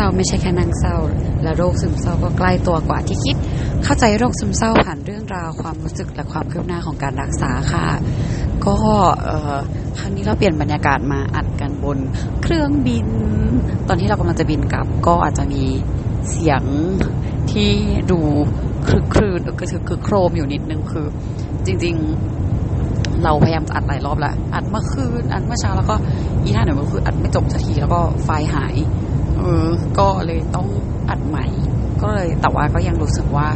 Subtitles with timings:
[0.00, 0.96] เศร้าไม่ใช่แค่นางเศร้า
[1.42, 3.36] และโรคซึมเศร้าก็ใกล้ตัวกว่าที่คิด
[3.84, 7.86] เข้าใจโรคซึมเศร้าผ่านเรื่องราวความรู้สึกและความคืบหน้าของการรักษาค่ะ
[8.66, 8.76] ก็
[9.98, 11.98] ครั้งนี้เราเปลี่ยนบรรยากาศมาอัดกันบน
[12.42, 13.06] เครื่องบิน
[13.88, 15.62] ตอนที่เรากำลังจะบินกลับ ก็อาจจะมี
[16.30, 16.62] เสียง
[17.52, 17.70] ที่
[18.10, 18.18] ดู
[18.88, 21.06] คลึกครื้นคือคือโครมอยู่นิดนึงคือ
[21.66, 21.94] จริง
[22.60, 25.94] ๆ เราพยายามจะอัดหลายรอบแล้ว อัดเมื่อคืนอัดเมื่อเช้าแล้วก็
[26.42, 28.76] อีท่าหนึ่งก็คืออัดไม่จบสักทีแล้วก็ไฟล์หาย
[29.38, 29.66] เออ
[29.98, 30.66] ก็เลยต้อง
[31.08, 31.46] อัดใหม่
[32.02, 33.48] ก็เลยแต่ว่าก็ยังรู้สึกว่า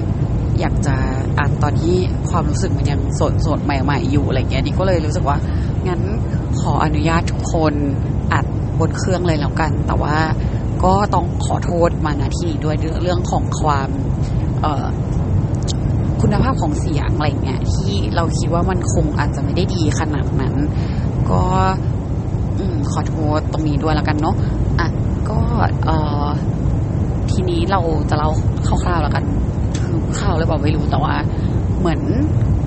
[0.60, 0.96] อยากจะ
[1.38, 1.96] อัดตอนที่
[2.30, 5.36] ความรู้สึกมันยังสดสดใหม่ ๆ อยู่อะไรเงี้ยนี่ก็เลยรู้สึกว่า
[5.86, 6.00] งั้น
[6.60, 7.74] ขออนุญาตทุกคน
[8.32, 8.45] อัด
[8.78, 10.16] บนเครื่องเลยแล้วกัน แต่ว่า
[10.84, 13.88] ก็ต้องขอโทษมาณที่ด้วยเรื่องของความ
[14.62, 14.66] เอ
[16.20, 20.55] คุณภาพของเสียงอะไรเงี้ยที่เราคิดว่ามันคงอาจจะไม่ได้ดีขนาดนั้น
[21.30, 21.42] ก็
[22.58, 22.61] อ
[22.92, 24.36] ขอโทษตรงนี้ด้วยแล้วกันเนาะ
[25.28, 25.39] ก็
[25.87, 25.91] เอ
[26.25, 26.28] อ
[27.31, 28.31] ทีนี้เราจะเล่า
[28.67, 29.25] คร่าวๆแล้วกัน
[29.83, 31.14] คือข่าวเลยบอกไม่รู้แต่ว่า
[31.79, 32.01] เหมือน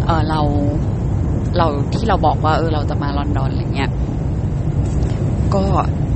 [0.06, 0.42] เออเรา
[1.58, 3.92] เราที่เราบอกว่า เออเราจะมาลอนดอนอะไรเงี้ย
[5.56, 5.64] ก็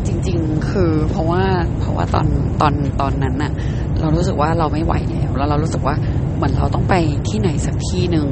[0.07, 1.43] จริง ๆ คือ เพราะว่า
[1.79, 2.27] เพราะว่าตอน
[2.61, 3.51] ตอนตอนนั้นน่ะ
[3.99, 5.95] เรารู้สึกว่าเราไม่ไหวแล้วแล้วเรารู้สึกว่า
[6.35, 6.93] เหมือนเราต้องไป
[7.29, 8.27] ที่ไหนสักที่หนึ่ง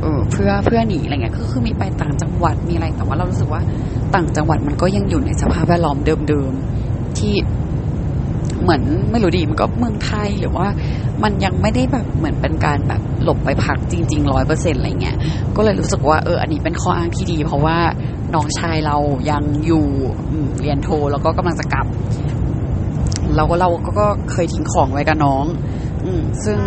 [0.00, 3.62] เออเพื่อเพื่อหนีอะไรเงี้ยก็คือมีไปต่างจังหวัดมีอะไรแต่ว่าเรารู้สึกว่า
[4.14, 6.77] ต่างจังหวัดมันก็ยังอยู่ในสภาพแวดล้อมเดิมๆ
[7.18, 7.34] ที่
[8.62, 10.66] เหมือนไม่รู้ดีมันก็เมืองไทยหรือว่า
[11.22, 15.16] มันยังไม่ได้แบบเหมือนเป็นการแบบหลบไปพักจริงๆร้อยเปอร์เซ็นต์อะไรเงี้ย
[15.56, 17.78] ก็เลยรู้สึกว่าเอออันนี้เป็นข้ออ้างที่ดี เพราะว่า
[18.34, 18.96] น้องชายเรา
[19.30, 19.86] ยังอยู่
[20.60, 21.86] เรียนโทแล้วก็กำลังจะกลับ
[23.36, 25.44] เราก็เราก็เคยทิ้งของไว้กับน้อง
[26.04, 26.10] อื
[26.44, 26.58] ซึ่ง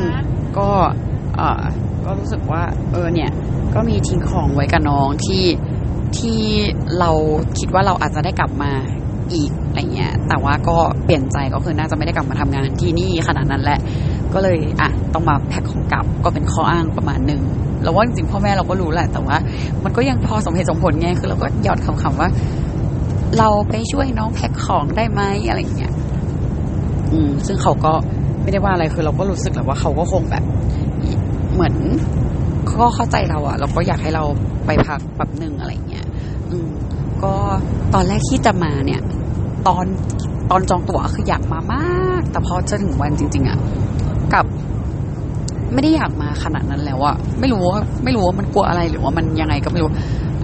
[0.57, 0.69] ก็
[1.35, 1.63] เออ
[2.05, 3.31] ก็รู้สึกว่า เออเนี่ย
[3.75, 5.45] ก็มีทิ้งของไว้กับน้องที่
[6.17, 6.41] ที่
[6.99, 7.11] เรา
[7.59, 8.71] คิดว่าเราอาจจะได้กลับมา
[9.33, 13.79] อีกอะไรเงี้ย แต่ว่าก็เปลี่ยนใจก็คือน่าจะไม่ได้กลับมาทำงานที่นี่ขนาดนั้นแหละ
[14.33, 17.41] ก็เลยอะต้องมาแพ็คของกลับก็เป็นข้ออ้างประมาณหนึ่ง
[17.83, 19.37] เราว่าจริงๆพ่อแม่เราก็รู้แหละ แต่ว่า
[19.83, 22.29] มันก็ยังพอสมเหตุสมผลไงคือเราก็หยอดคำๆว่า
[23.37, 25.93] เราไปช่วยน้องแพ็คของได้ไหมอะไรเงี้ย
[27.13, 27.93] อืม ซึ่งเขาก็
[28.41, 30.43] ไม่ได้ว่าอะไรคือเราก็รู้สึกแหละว่าเขาก็คงแบบ
[31.53, 31.73] เหมือน
[32.65, 34.23] เขาก็เข้าใจเราอะเราก็อยากให้เรา
[34.65, 36.05] ไปพักแบบหนึ่งอะไรเงี้ย
[36.49, 36.69] อืม
[37.23, 37.33] ก็
[37.93, 39.01] ตอนแรกที่จะมาเนี่ย
[39.67, 39.85] ตอน
[40.51, 43.57] ตอนจองตั๋วคืออยากมามาก แต่พอจะถึงวันจริง ๆอะ
[44.33, 44.45] กับ
[45.73, 49.91] ไม่ได้อยากมาขนาดนั้นแล้วอะไม่รู้ว่าไม่รู้ว่ามันกลัวอะไรหรือว่ามันยังไงก็ไม่รู้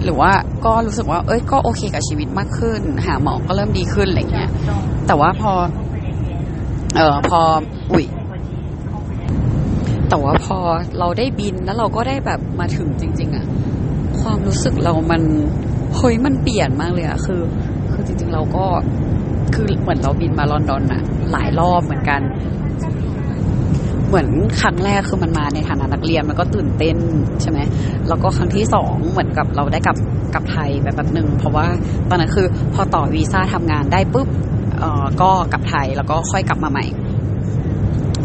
[0.04, 0.30] หรือว่า
[0.64, 4.50] ก็รู้สึกว่า เอ้ยก็โอเคกับชีวิตมากขึ้น หาหมอก็เริ่มดีขึ้นอะไรเงี้ย
[5.06, 5.52] แต่ว่าพอ
[6.96, 7.40] เออพอ
[7.92, 8.04] อุ้ย
[10.08, 10.58] แต่ว่าพอ
[10.98, 13.46] เราได้บินแล้วเราก็ได้แบบมาถึงจริง ๆอะ
[14.20, 15.22] ความรู้สึกเรามัน
[15.96, 17.40] เฮ้ยมันเปลี่ยนมากเลยอะคือ
[17.98, 18.64] คือจริง ๆ เราก็
[19.54, 22.20] คือเหมือนเราบินมาลอนดอนอะหลายรอบเหมือนกัน
[24.08, 24.28] เหมือน
[24.60, 26.96] ครั้งแรกคือมันมาในฐานะนักเรียนมันก็ตื่นเต้น
[27.42, 27.58] ใช่ไหม
[28.08, 29.96] แล้วก็ครั้งที่สองเหมือนกับเราได้กลับ
[30.34, 31.66] กลับไทยแบบแบบหนึ่งเพราะว่า
[32.08, 34.28] ตอนนั้นคือพอต่อวีซ่าทำงานได้ปุ๊บ
[34.78, 36.84] เอ่อก็กลับไทยแล้วก็ค่อยกลับมาใหม่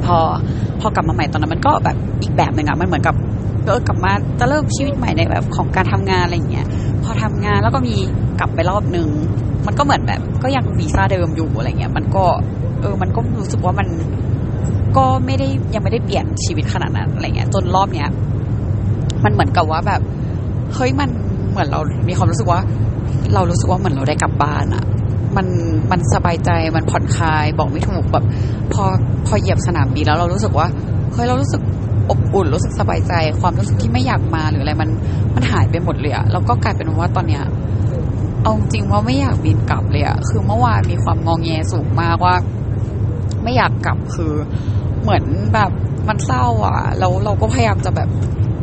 [0.06, 0.18] พอ
[0.80, 3.16] พอกลับมาใหม่ตอนนั้นมันก็แบบอีกแบบหนึ่งอะมันเหมือนกับ
[3.66, 6.68] เออกลับมาจะเริ่มชีวิตใหม่ในแบบของการทำงานอะไรอย่างเงี้ย
[7.03, 7.96] พอทำงานแล้วก็มี
[8.40, 9.08] กลับไปรอบหนึ่ง
[9.66, 12.24] มันก็เหมือนแบบ ก็ยังวีซ่าเดิมอยู่อะไรเงี้ย มันก็
[12.81, 13.88] เออมันก็รู้สึกว่ามัน
[14.97, 18.09] ก็ไม่ได้ยังไม่ได้เปลี่ยนชีวิตขนาดนั้นอะไรเงี้ย จนรอบเนี้ย
[19.24, 20.02] มันเหมือนกับว่าแบบ
[20.75, 21.09] เฮ้ยมัน
[21.52, 22.59] เหมือนเรามีความรู้สึกว่า
[23.34, 24.84] เรารู้สึกว่าเหมือนเราได้กลับบ้านอะ
[25.38, 25.48] มัน
[25.92, 28.26] มันสบายใจมันผ่อนคลาย บอกไม่ถูกแบบ
[28.74, 28.84] พอ
[29.26, 30.68] พอเหยียบสนามบินแล้วเรารู้สึกว่า
[31.14, 31.62] เฮ้ยเรารู้สึก
[32.10, 34.90] อบอุ่นรู้สึกสบายใจ ความรู้สึกที่ไม่อยากมาหรืออะไรมัน
[35.36, 37.44] มันหายไปหมดเลยอะแล้วก็กลายเป็นว่าตอนเนี้ย
[38.44, 42.36] เอาจริงว่าไม่อยากบินกลับเลยอะคือเมื่อวานมีความงองแงสูงมากว่า
[43.44, 44.34] ไม่อยากกลับคือ
[45.02, 45.24] เหมือน
[45.54, 45.72] แบบ
[46.07, 48.10] มันเศร้าอะแล้วเราก็พยายามจะแบบ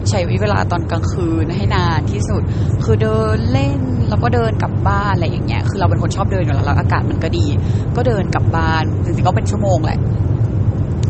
[0.09, 2.43] ใช้เวลาตอนกลางคืนให้นานที่สุด
[2.85, 7.45] คือเดินเล่นแล้วก็เดินกลับบ้านอะไรอย่างเงี้ย คือเราเป็นคนชอบเดินอยู่แล้วแล้วอากาศมันก็ดี
[7.97, 9.99] ก็เดินกลับบ้านจริงๆก็เป็นชั่วโมงแหละ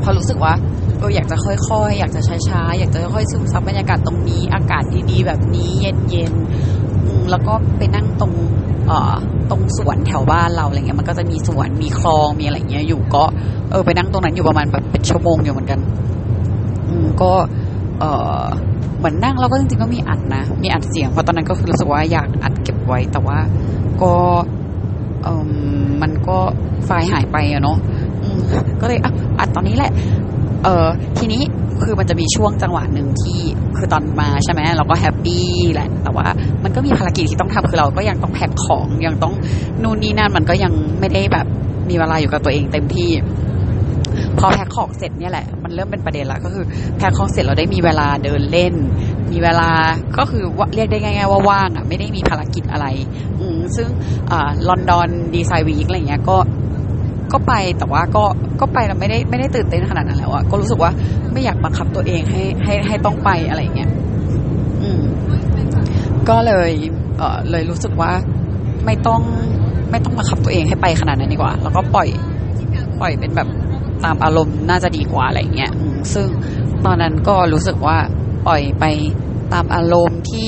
[0.03, 0.53] พอรู้สึกว่า
[0.99, 5.71] เอออยากจะค่อยๆ อยากจะช้าๆ อยากจะค่อยๆซึมซับบรรยากาศตรงนี้ อากาศดีๆ แบบนี้
[6.11, 8.33] เย็นๆ แล้วก็ไปนั่งตรง
[8.87, 9.15] เอ่อ
[9.51, 13.25] ตรงสวนแถวบ้านเราอะไรเงี้ย มันก็จะมีสวน มีคลอง มีอะไรเงี้ยอยู่ ก็
[13.71, 15.81] เออไปนั่งตรงนั้นอยู่ประมาณแบบเป็นชั่วโมงอยู่เหมือนกัน
[16.89, 17.33] อืมก็
[18.01, 18.05] เอ
[18.41, 18.43] อ
[19.01, 23.39] เหมือนนั่งแล้วก็จริงๆก็มีอัดนะ มีอัดเสียงเพราะตอนนั้นก็คือรู้สึกว่าอยากอัดเก็บไว้ แต่ว่า
[24.03, 24.13] ก็
[25.23, 25.53] เออ
[26.03, 26.39] มันก็
[26.85, 27.79] ไฟล์หายไปอะเนาะ
[28.81, 29.93] ก็เลยอะอัดตอนนี้แหละ
[30.65, 30.87] เออ
[31.19, 31.43] ทีนี้
[31.83, 33.41] คือมันจะมีช่วงจังหวะหนึ่งที่
[33.77, 35.45] คือตอนมาใช่ไหมเราก็แฮปปี้
[35.75, 36.27] แหละ แต่ว่า
[36.65, 39.35] มันก็มีภารกิจที่ต้องทำคือเราก็ยังต้องแพ็คของยังต้อง
[39.83, 41.47] นู่นนี่นั่นมันก็ยังไม่ได้แบบ
[41.89, 43.11] มีเวลาอยู่กับตัวเองเต็มที่
[44.41, 46.65] พอแพ็คของเสร็จเนี่ยแหละ มันเริ่มเป็นประเด็นละก็คือ
[46.97, 48.75] แพ็คของเสร็จเราได้มีเวลาเดินเล่น
[49.33, 49.71] มีเวลา
[50.19, 50.45] ก็คือ
[50.75, 52.87] เรียกได้ง่าย ๆ ว่าว่างอะไม่ได้มีภารกิจอะไร
[53.41, 53.47] อื
[53.77, 53.89] ซึ่ง
[54.69, 56.37] ลอนดอนดีไซน์วีคอะไรเงี้ยก็
[57.33, 58.25] ก็ไปแต่ว่าก็
[58.61, 60.91] ก็ไปแล้วไม่ได้ไม่ได้ตื่นเต้นขนาดนั้นแล้วอะก็รู้สึกว่า
[61.33, 63.91] ไม่อยากบังคับตัวเองให้ให้ให้ต้องไปอะไรเงี้ย
[64.83, 65.03] อืม
[66.29, 66.71] ก็เลย
[67.19, 68.13] เออเลยรู้สึกว่า
[68.87, 69.21] ไม่ต้อง
[69.91, 72.09] ไม่ต้องบังคับตัวเองให้ไปขนาดนั้นดีกว่า แล้วก็ปล่อย
[73.01, 73.49] ปล่อยเป็นแบบ
[74.05, 76.27] ตามอารมณ์น่าจะดีกว่าอะไรเงี้ยอืมซึ่ง
[76.85, 77.97] ตอนนั้นก็รู้สึกว่า
[78.47, 78.85] ปล่อยไป
[79.53, 80.47] ตามอารมณ์ที่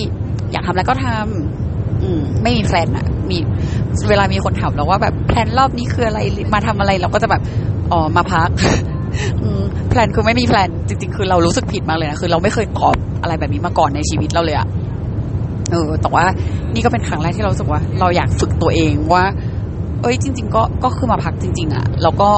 [0.53, 3.39] อยากทำอะไรก็ทำอืมไม่มีแพลนอะมี
[4.09, 6.21] เวลามีคนถามเราว่าแบบแพลนรอบนี้คืออะไร
[6.55, 7.43] มาทำอะไรเราก็จะแบบ
[7.93, 8.49] อ๋อมาพัก
[9.43, 14.69] อืม plan คือไม่มี plan จริง ๆ คือเรารู้สึกผิดมากเลยนะคือเราไม่เคยตอบอะไรแบบนี้มาก่อนในชีวิตเราเลยอะ
[15.71, 16.25] เออแต่ว่า
[16.75, 19.25] นี่ก็เป็นครั้งแรกที่เรารู้สึกว่า เราอยากฝึกตัวเองว่า
[20.03, 22.31] เอ้ยจริง ๆ ก็ก็คือมาพักจริง ๆอะแล้วก็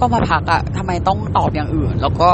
[0.00, 2.28] ก็มาพักอะทำไมต้องตอบอย่างอื่น แล้วก็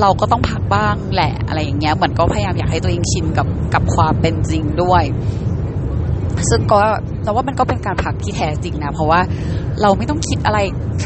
[0.00, 5.04] เราก็ต้องพักบ้างแหละอะไรอย่างเงี้ยเหมือนก็พยายามอยากให้ตัวเองชินกับกับความเป็นจริงด้วย
[6.48, 6.80] ซึ่งก็
[7.24, 9.20] แต่ว่ามันก็เป็นการพักที่แท้จริงนะ เพราะว่า
[9.82, 10.58] เราไม่ต้องคิดอะไร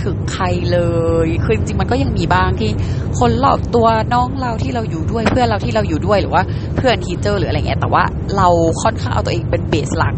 [0.02, 0.78] ถึงใครเล
[1.26, 2.70] ยคือจริงๆมันก็ยังมีบ้างที่
[3.18, 6.42] คนรอบตัวน้องเราที่เราอยู่ด้วยเพื่อนเราที่เราอยู่ด้วยหรือว่า
[6.76, 8.02] เพื่อนทีเจอร์หรืออะไรเงี้ยแต่ว่า
[8.36, 8.48] เรา
[8.82, 10.14] ค่อนข้างเอาตัวเองเป็นเบสหลัก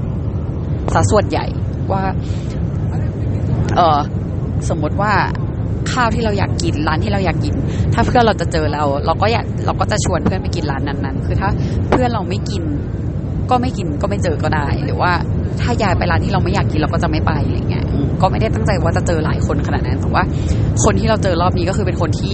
[0.95, 1.45] ซะส่วนใหญ่
[1.93, 2.03] ว่า
[3.77, 3.99] เออ
[4.69, 5.13] สมมติว่า
[5.93, 7.55] ข้าวที่เราอยากกินร้านที่เราอยากกิน
[7.95, 11.49] ถ้าเพื่อนเราจะเจอเรา เราก็อยากเราก็จะชวนเพื่อนไปกินร้านนั้นๆ คือถ้า
[11.91, 12.63] เพื่อนเราไม่กิน
[13.51, 15.13] ก็ไม่กินก็ไม่เจอก็ได้ หรือว่า
[15.61, 17.85] ถ้ายายไปร้านที่เราไม่อยากกินเราก็จะไม่ไปอะไรเงี้ย
[18.21, 20.23] ก็ไม่ได้ตั้งใจว่าจะเจอหลายคนขนาดนั้นแต่ว่า
[20.85, 22.33] คนที่เราเจอรอบนี้ก็คือเป็นคนที่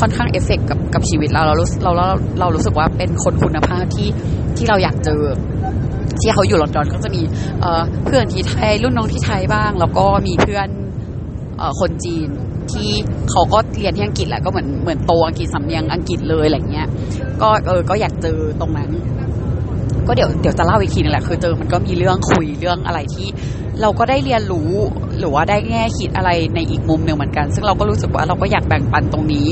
[0.00, 2.06] ค่อนข้างเอฟเฟกกับกับชีวิตเราเรารู้เราเรา
[2.40, 4.08] เรารู้สึกว่าเป็นคนคุณภาพที่
[4.56, 5.20] ที่เราอยากเจอ
[6.20, 7.22] ที่เขาอยู่ลอนดอนก็จะมี
[7.60, 10.68] เอ่อเพื่อนที่ไทยรุ่นน้องที่ไทยบ้าง แล้วก็มีเพื่อน
[11.80, 12.28] คนจีน
[12.72, 12.90] ที่
[13.30, 16.88] เขาก็เรียนที่อังกฤษแหละก็เหมือนเหมือนโตอังกฤษสำเนียงอังกฤษเลยอะไรเงี้ย
[17.42, 18.90] ก็เออก็อยากเจอตรงนั้น
[20.06, 23.28] ก็เดี๋ยวเดี๋ยวจะเล่าอีกทีนึงแหละคือเจอมันก็มีเรื่องคุยเรื่องอะไรที่
[23.80, 24.70] เราก็ได้เรียนรู้
[25.18, 29.46] หรือว่าได้แง่คิดอะไรในอีกมุมหนึ่งเหมือนกัน ซึ่งเราก็รู้สึกว่าเราก็อยากแบ่งปันตรงนี้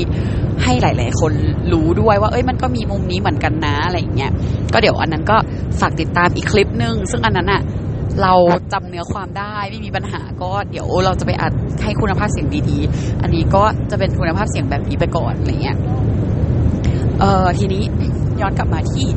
[0.63, 1.33] ให้หลาย ๆ คน
[1.73, 4.31] รู้ด้วยว่า เอ้ยมันก็มีมุมนี้เหมือนกันนะอะไรเงี้ย
[4.73, 5.37] ก็เดี๋ยวอันนั้นก็
[5.79, 7.61] ฝากติดตามอีกคลิปหนึ่งซึ่งอันนั้นอะ
[8.21, 8.33] เรา
[8.73, 11.53] จำเนื้อความได้ไม่มีปัญหาก็เดี๋ยวเราจะไปอัด
[11.83, 15.77] ให้คุณภาพเสียงดีๆ อันนี้ก็จะเป็นคุณภาพเสียงแบบนี้ไปก่อนอะไรเงี้ย
[17.19, 17.83] เอ่อทีนี้
[18.41, 19.07] ย้อนกลับมาที่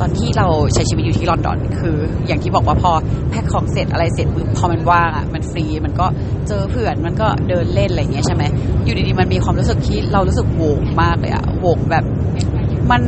[0.00, 1.96] ตอนที่เราใช้ชีวิตอยู่ที่ลอนดอนคือ
[2.26, 2.92] อย่างที่บอกว่าพอ
[3.30, 6.06] แพ็คของเสร็จอะไรเสร็จปุ๊บพอมันว่างอะมันฟรีมันก็
[6.48, 8.42] เจอเพื่อนมันก็เดินเล่นอะไรเงี้ยใช่ไหม
[8.84, 12.04] อยู่ดีๆมันมีความรู้สึกที่เรารู้สึกโวงมากเลยอะโวงแบบ
[12.90, 13.02] มัน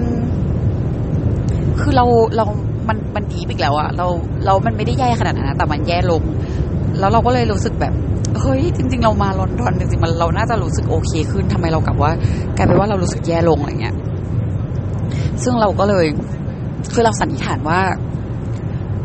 [1.81, 2.07] คือเรา
[2.37, 2.45] เรา
[2.89, 4.07] มันมันดีอีกแล้วอะเรา
[4.47, 6.23] เรามันไม่ได้แย่ขนาดนั้นแต่มันแย่ลง
[6.99, 7.93] แล้วเราก็เลยรู้สึกแบบ
[8.41, 12.13] เฮ้ยจริง ๆ เรามาลอนดอนจริงๆมันเราน่าจะรู้สึกโอเคขึ้นทำไมเรากลับว่า
[12.57, 13.97] กลายเป็นว่าเรารู้สึกแย่ลงอะไรเงี้ย
[15.43, 16.07] ซึ่งเราก็เลย
[16.93, 17.81] คือเราสันนิษฐานว่า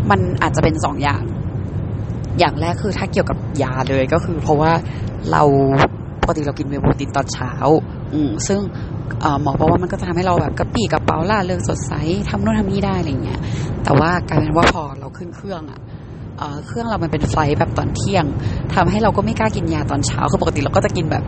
[0.10, 1.24] มันอาจจะเป็นสองอย่าง
[2.40, 4.72] อย่างแรกคือถ้าเกี่ยวกับยาเลยก็คือ เพราะว่า
[5.32, 5.44] เรา
[6.22, 7.52] ปกติเรากินเวลโบตินตอนเช้า
[8.14, 8.60] อืซึ่ง
[9.42, 11.94] หมอบอกว่ามันก็จะทำให้เราแบบกระปี้กระเป๋าล่าเริงสดใส
[12.30, 13.40] ทำโน่นทำนี่ได้อะไรเงี้ย
[13.84, 15.80] แต่ว่ากลายเป็นว่าพอเราขึ้นเครื่องอะ
[16.38, 18.26] เอ่อเครื่องเรามันเป็นไฟแบบตอนเที่ยง
[18.76, 21.24] ทำให้เราก็ไม่กล้ากินยาตอนเช้าคือปกติเราก็จะกินแบบ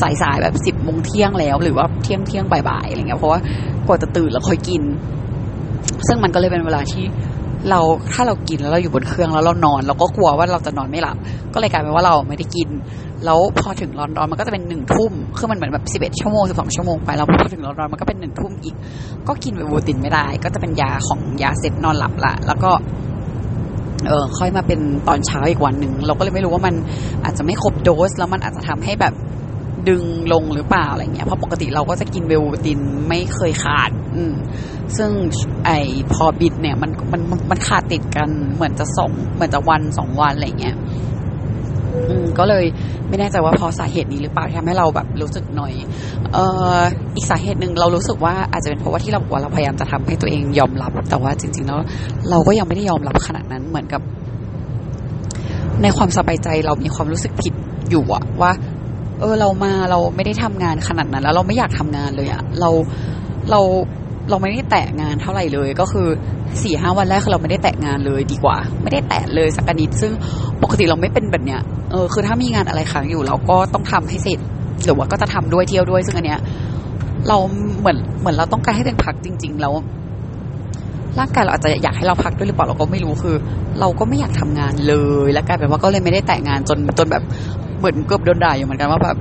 [0.00, 3.40] สายๆแบบสิบโมงเที่ยงแล้ว หรือว่าเที่ยงเที่ยงบ่ายๆอะไรเงี้ยเพราะว่า
[3.86, 4.82] กว่าจะตื่นแล้วค่อยกิน
[6.06, 7.04] ซึ่งมันก็เลยเป็นเวลาที่
[7.70, 7.80] เรา
[8.12, 11.16] ถ้าเรากินแล้วเราอยู่บนเครื่องแล้วเรานอน เราก็กลัวว่าเราจะนอนไม่หลับ
[11.54, 12.68] ก็เลยกลายเป็นว่าเราไม่ได้กิน
[13.24, 18.74] แล้วพอถึงลอนดอนมันก็จะเป็นหนึ่งทุ่มคือมันเหมือนแบบสิบเอ็ดชั่วโมงสิบสองชั่วโมงไปแล้วพอถึงลอนดอนมันก็เป็นหนึ่งทุ่มอีก
[19.28, 22.70] ก็กินเวบูตินไม่ได้ ก็จะเป็นยาของยาเซ็ตนอนหลับละแล้วก็
[24.06, 26.74] เออค่อยมาเป็นตอนเช้าอีกวันหนึ่งเราก็เลยไม่รู้ว่ามัน
[27.24, 29.14] อาจจะไม่ครบโดส แล้วมันอาจจะทำให้แบบ
[29.88, 34.34] ดึงลงหรือเปล่าอะไรเงี้ยเพราะปกติเราก็จะกินเวลบูตินไม่เคยขาด อืม
[34.96, 35.10] ซึ่ง
[35.66, 35.70] ไอ
[36.12, 37.20] พอบิดเนี่ยมันมัน
[37.50, 40.76] มันขาดติดกันเหมือนจะสองเหมือนจะวันสองวันอะไรเงี้ย
[42.38, 42.64] ก็เลย
[43.08, 45.72] ไม่แน่ใจว่าเพอสาเหตุนี้หรือเปล่าที่ทำให้เราแบบรู้สึกหน่อย
[46.32, 46.38] เอ
[46.76, 46.78] อ
[47.16, 51.78] อีกสาเหตุหนึ่งเรารู้สึกว่าอาจจะเป็นเพราะว่าที่เราบอกว่าเราพยายามจะทำให้ตัวเองยอมรับ แต่ว่าจริง ๆ แล้ว
[52.30, 54.02] เราก็ยังไม่ได้ยอมรับขนาดนั้นเหมือนกับ
[55.82, 57.54] ในความสบายใจเรามีความรู้สึกผิด
[57.90, 58.52] อยู่อะว่า
[59.20, 62.70] เออเรามาเราไม่ได้ทำงานขนาดนั้น แล้วเราไม่อยากทำงานเลยอะเรา
[63.50, 63.60] เรา
[64.30, 66.08] เราไม่ได้แตะงานเท่าไหร่เลยก็คือ
[66.62, 70.12] สี่ห้าวันแรกคือเราไม่ได้แตะงานเลยดีกว่า ไม่ได้แตะเลยสักนิดซึ่ง
[70.62, 74.38] ปกติเราไม่เป็นแบบเนี้ย เออคือถ้ามีงานอะไรค้างอยู่เราก็ต้องทำให้เสร็จ
[74.84, 76.40] หรือว่าก็จะทำด้วยเที่ยวด้วย ซึ่งอันเนี้ย
[77.28, 77.36] เรา
[77.80, 79.74] เหมือนเหมือนเราต้องการให้ตัวเองพักจริง ๆ แล้ว
[81.18, 83.36] ร่างกายเราอาจจะอยากให้เราพักด้วยหรือเปล่าเราก็ไม่รู้คือ
[83.80, 84.94] เราก็ไม่อยากทำงานเล
[85.26, 87.22] ย แล้วกลายเป็นว่าก็เลยไม่ได้แตะงงานจนจนแบบ
[87.78, 89.16] เหมือนเกือบโดนด่าอยู่เหมือนกันว่าแบบ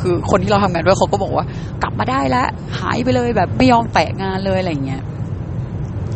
[0.00, 1.44] คือคนที่เราทำงานด้วยเขาก็บอกว่า
[1.82, 2.46] กลับมาได้แล้ว
[2.80, 5.02] หายไปเลยแบบไม่ยอมแตะงานเลยอะไรเงี้ย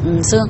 [0.05, 0.43] อืมซึ่ง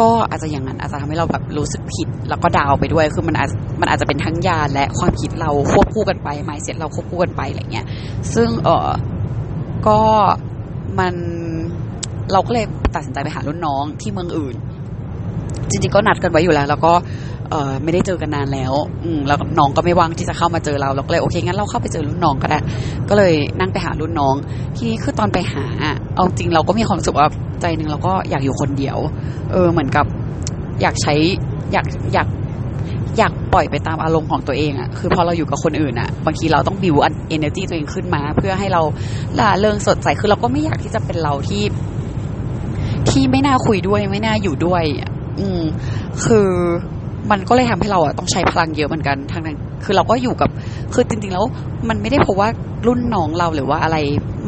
[0.00, 7.86] ก็อาจจะอย่างนั้นอาจจะทำให้เราแบบรู้สึกผิด แล้วก็ดาวไปด้วย คือมันอาจมันอาจจะเป็นทั้งยาและความคิดเราควบคู่กันไปไมเซ็ตเราควบคู่กันไปอะไรเงี้ย
[8.34, 8.88] ซึ่งเออ
[9.86, 10.00] ก็
[10.98, 11.14] มัน
[12.32, 14.54] เราก็เลยตัดสินใจไปหารุ่นน้องที่เมืองอื่น
[15.70, 16.92] จริงๆก็นัดกันไว้อยู่แล้ว แล้วก็
[17.52, 18.72] เออไม่ได้เจอกันนานแล้ว
[19.04, 22.58] อืมแล้วน้องก็ไม่ว่างที่จะเข้ามาเจอเราเราก็เลยโอเคงั้นเราเข้าไปเจอรุ่นน้องก็ได้
[23.08, 24.34] ก็เลยนั่งไปหารุ่นน้อง
[24.76, 25.64] ทีนี้คือตอนไปหา
[26.14, 27.26] เอาจริงเราก็มีความรู้สึกว่า
[27.60, 28.98] ใจหนึ่งเราก็อยากอยู่คนเดียว
[29.52, 30.06] เออเหมือนกับ
[30.80, 31.14] อยากใช้
[31.72, 32.28] อยากอยาก
[33.18, 38.82] อยากปล่อยไปตามอารมณ์ของตัวเองอะคือพอเราอยู่กับคนอื่นอะบางทีเราต้องบิวอันเอเนอร์จีตัวเองขึ้นมา เพื่อให้เรา
[39.38, 41.62] ล่าเริงสดใส คือเราก็ไม่อยากที่จะเป็นเราที่
[43.10, 45.62] ที่ไม่น่าคุยด้วย ไม่น่าอยู่ด้วยอะอืม
[46.24, 46.48] คือ
[47.30, 50.50] มันก็เลยทำให้เราอะต้องใช้พลังเยอะเหมือนกันทางนั้น คือเราก็อยู่กับ
[50.94, 51.44] คือจริงๆแล้ว
[51.88, 52.48] มันไม่ได้เพราะว่า
[52.86, 53.96] รุ่นน้องเราหรือว่าอะไร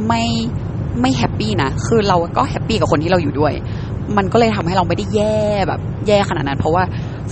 [0.06, 0.24] ไม่
[1.00, 3.52] ไม่ happy นะ คือเราก็ happy กับคนที่เราอยู่ด้วย
[4.16, 5.38] มันก็เลยทำให้เราไม่ได้แย่
[5.68, 6.82] แบบแย่ขนาดนั้น เพราะว่า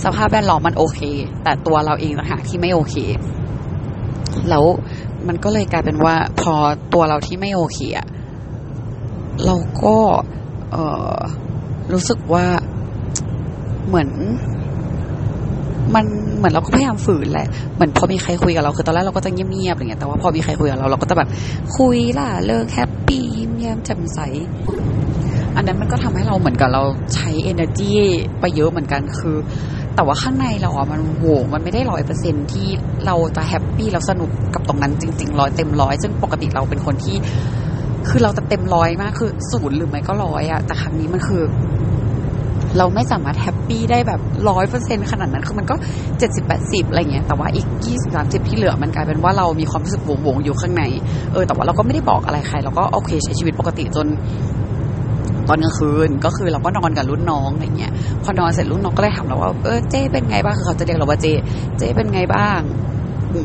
[0.03, 0.99] สภาพแวดล้อมมันโอเค
[1.43, 2.95] แต่ตัวเราเองต่างหากที่ไม่โอเค
[4.49, 4.63] แล้ว
[5.27, 6.53] มันก็เลยกลายเป็นว่า พอ
[6.93, 8.07] ตัวเราที่ไม่โอเคอะ
[9.45, 9.97] เราก็
[10.71, 10.77] เอ
[11.15, 11.19] อ
[11.93, 12.45] รู้สึกว่า
[13.87, 14.09] เหมือน
[15.95, 16.05] มัน
[16.37, 21.29] เหมือนเราก็พยายามฝืนแหละเหมือนพอมีใครคุยกับเราคือตอนแรกเราก็จะเงียบๆอะไรเงี้ยแต่ว่าพอมีใครคุยกับเราเราก็จะแบบ
[21.77, 24.19] คุยล่ะเลิกแฮปปี้ยิ้มแย้มแจ่มใส
[25.55, 26.83] อันนั้นมันก็ทำให้เราเหมือนกับเรา
[27.15, 27.91] ใช้ energy
[28.39, 29.37] ไปเยอะเหมือนกันคือ
[29.95, 32.67] แต่ว่าข้างในเราอะมันโหมันไม่ได้ร้อยเปอร์เซ็นที่
[33.05, 37.15] เราจะแฮปปี้เราสนุกกับตรงนั้นจริงๆร้อยเต็มร้อยซึ่งปกติเราเป็นคนที่
[38.09, 41.43] คือเราจะเต็มร้อยมากคือศูนย์หรือไม่ก็ร้อยอะแต่ครั้งนี้มันคือ
[42.77, 45.75] เราไม่สามารถแฮปปี้ได้แบบร้อยเปอร์เซ็นขนาดนั้น คือมันก็
[46.19, 50.83] เจ็ดสิบแปดสิบอะไรเงี้ยแต่ว่าอีกยี่สิบสามสิบที่เหลือมันกลายเป็นว่าเรามีความรู้สึกวงวงๆอยู่ข้างใน
[51.33, 54.07] เออแต่ว่าเราก็ไม่ได้บอกอะไรใครเราก็โอเค ใช้ชีวิตปกติจน
[55.47, 57.91] ตอนกลางคืนก็คือเราก็นอนกับรุ่นน้องอะไรเงี้ย
[58.23, 61.33] พอนอนเสร็จรุ่นน้องก็เลยถามเราว่าเออเจ๊เป็นไงบ้างคือเขาจะเรียกเราว่าเจ๊
[61.77, 62.59] เจ๊เป็นไงบ้าง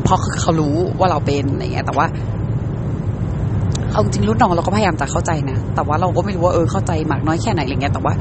[0.03, 2.05] เพราะคือเขารู้ว่าเราเป็นอะไรเงี้ย แต่ว่า
[3.91, 8.13] เอาจริงรุ่นน้องเราก็พยายามจะเข้าใจนะแต่ว่าเราก็ไม่รู้ว่าเออเข้าใจมากน้อยแค่ไหนอะไรเงี้ยแต่ว่า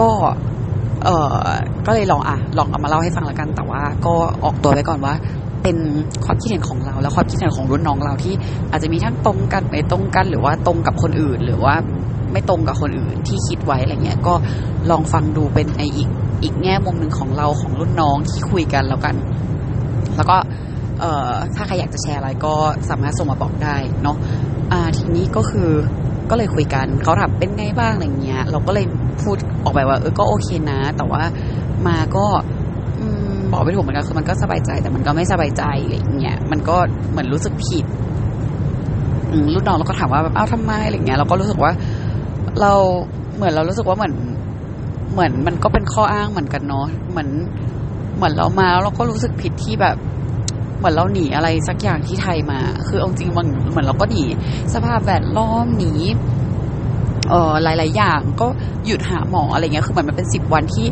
[0.00, 0.08] ก็
[1.04, 1.34] เออ
[1.86, 5.14] ก็เลยลองอะลองเอามาเล่าให้ฟังแล้วกัน แต่ว่าก็ออกตัวไว้ก่อนว่า
[5.62, 5.76] เป็น
[6.24, 8.34] ความคิดเห็นของเรา และความคิดเห็นของรุ่นน้องเราที่
[8.70, 11.74] อาจจะมีทั้งตรงกันไม่ตรงกัน หรือว่าตรงกับคนอื่น หรือว่า
[12.32, 14.34] ไม่ตรงกับคนอื่นที่คิดไว้อะไรเงี้ยก็
[14.90, 16.08] ลองฟังดูเป็นในอีก
[16.42, 19.14] อีกแง่มุมหนึ่งของเราของรุ่นน้องที่คุยกันแล้วกัน
[20.16, 20.36] แล้วก็
[21.00, 22.54] เอ่อถ้าใครอยากจะแชร์อะไรก็
[22.88, 24.16] สามารถส่งมาบอกได้เนาะ
[24.72, 25.70] อ่าทีนี้ก็คือ
[26.30, 28.86] ก็เลยคุยกันเขาถามเป็นไงบ้างอะไรเงี้ย เราก็เลย
[29.22, 31.22] พูดออกไปว่าเออก็โอเคนะ แต่ว่า
[31.86, 32.24] มาก็
[33.00, 33.02] อ
[33.52, 36.76] บอกไม่ถูกเหมือนกันคือมันก็สบายใจ แต่มันก็ไม่สบายใจอะไรเงี้ยมันก็
[37.10, 37.84] เหมือนรู้สึกผิด
[39.54, 41.72] รุ่นน้องเราก็ถามว่าแบบอ้าวทำไมอะไรเงี้ยเราก็รู้สึกว่า
[42.60, 42.72] เรา
[43.36, 44.14] เหมือนเรารู้สึกว่าเหมือน
[45.12, 47.28] เหมือนมันก็เป็นข้ออ้างเหมือนกันเนาะเหมือน
[48.16, 49.96] เหมือนเรามาแล้วเราก็รู้สึกผิดที่แบบ
[50.78, 54.24] เหมือนเราหนีอะไรสักอย่างที่ไทยมา คือเอาจริงมันเหมือนเราก็หนี
[54.74, 55.92] สภาพแวดล้อมหนี
[57.62, 58.46] หลาย ๆ อย่างก็
[58.86, 60.86] หยุดหาหมออะไรเงี้ยคือเหมือนมันเป็นสิบวันที่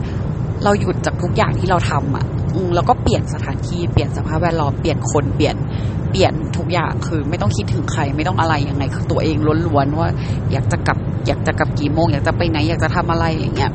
[0.64, 2.24] เราหยุดจากทุกอย่างที่เราทำอะ
[2.54, 5.56] อืมแล้วก็เปลี่ยนสถานที่เปลี่ยนสภาพแวดล้อมเปลี่ยนคนเปลี่ยน
[6.10, 9.36] เปลี่ยนทุกอย่างคือไม่ต้องคิดถึงใครไม่ต้องอะไรยังไง คือตัวเอง
[9.66, 10.08] ล้วนๆว่า
[10.52, 13.72] อยากจะกลับ อยากจะกลับกี่โมง อยากจะไปไหนอยากจะทำอะไรอะไรเงี้ย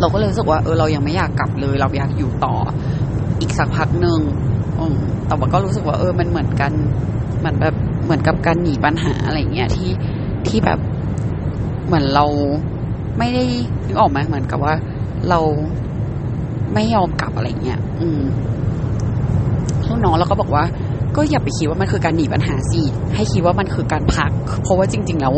[0.00, 2.54] เราก็เลยรู้สึกว่าเออเรายังไม่อยากกลับเลย เราอยากอยู่ต่อ
[3.40, 4.20] อีกสักพักหนึ่ง
[4.78, 6.72] อืมแต่ว่าก็รู้สึกว่าเออมันเหมือนกัน
[7.40, 9.90] เหมือนแบบเหมือนกับการหนีปัญหาอะไรเงี้ยที่
[10.48, 10.78] ที่แบบ
[11.86, 12.24] เหมือนเรา
[13.18, 13.44] ไม่ได้
[13.86, 14.74] นึกออกไหมเหมือนกับว่า
[15.28, 15.40] เรา
[16.74, 18.22] ไม่ยอมกลับอะไรเงี้ย อืม
[19.88, 20.64] ลูกน้องเราก็บอกว่า
[21.16, 22.82] ก็อย่าไปคิดว่ามันคือการหนีปัญหาสิ
[23.14, 24.30] ให้คิดว่ามันคือการพัก
[24.62, 25.34] เพราะว่าจริง ๆ แล้ว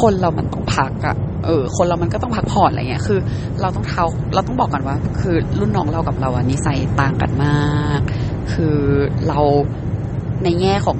[0.00, 3.18] คนเรามันต้องพักอะเออ คนเรามันก็ต้องพักผ่อนอะไรเงี้ย คือ
[3.60, 4.04] เราต้องเท้า
[4.34, 8.00] เราต้องบอกก่อนว่า คือรุ่นน้องเรากับเราอะนิสัยต่างกันมาก
[8.52, 8.76] คือ
[9.28, 9.40] เรา
[10.44, 10.98] ในแง่ของ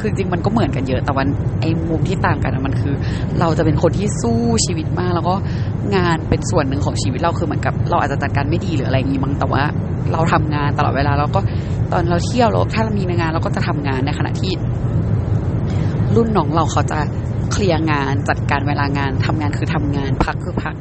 [0.00, 1.28] คือจริงมันก็เหมือนกันเยอะแต่วัน
[1.60, 2.94] ไอ้มุมที่ต่างกันมันคือ
[3.40, 5.34] เราจะเป็นคนที่สู้ชีวิตมาก แล้วก็
[5.96, 9.62] งานเป็นส่วนหนึ่งของชีวิตเราคือเหมือนกับ เราอาจจะจัดการไม่ดีหรืออะไรอย่างงี้มั้งแต่ว่า
[10.12, 11.40] เราทำงานตลอดเวลาแล้วก็
[11.92, 14.52] ตอนเราเที่ยวเราถ้าเรามีงานเราก็จะทำงานในขณะที่
[16.16, 16.98] รุ่นน้องเราเขาจะ
[17.52, 20.74] เคลียร์งานจัดการเวลางานทำงานคือทำงานพักคือพัก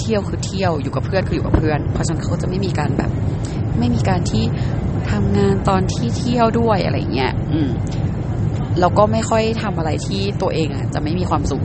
[0.00, 3.10] เที่ยวคือเที่ยวอยู่กับเพื่อนคืออยู่กับเพื่อน เพราะฉะนั้นเขาจะไม่มีการแบบ
[3.78, 4.44] ไม่มีการที่
[5.10, 7.68] ทำงานตอนที่เที่ยวด้วยอะไรเงี้ย อืม
[8.80, 11.62] เราก็ไม่ค่อยทำอะไรที่ตัวเองอะ จะไม่มีความสุข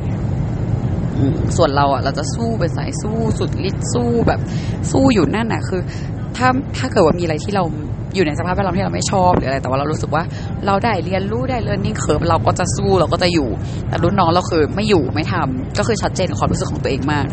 [1.57, 4.39] ส่วนเราอะ เราจะสู้เป็นสายสู้สุดฤทธิ์สู้แบบ
[4.91, 5.81] สู้อยู่นั่นน่ะ คือ
[6.37, 6.47] ถ้า
[6.77, 7.63] ถ้าเกิดว่ามีอะไรที่เรา
[8.15, 10.23] อยู่ในสภาพแวดล้อมที่เราไม่ชอบหรืออะไร แต่ว่าเรารู้สึกว่า
[10.65, 13.49] เราได้เรียนรู้ได้เรียนนิ่งเคิร์เราก็จะสู้เราก็จะอยู่
[13.87, 17.25] แต่รุ่นน้องเราคือไม่อยู่ไม่ทำก็คือชัดเจนความรู้สึกของตัวเองมาก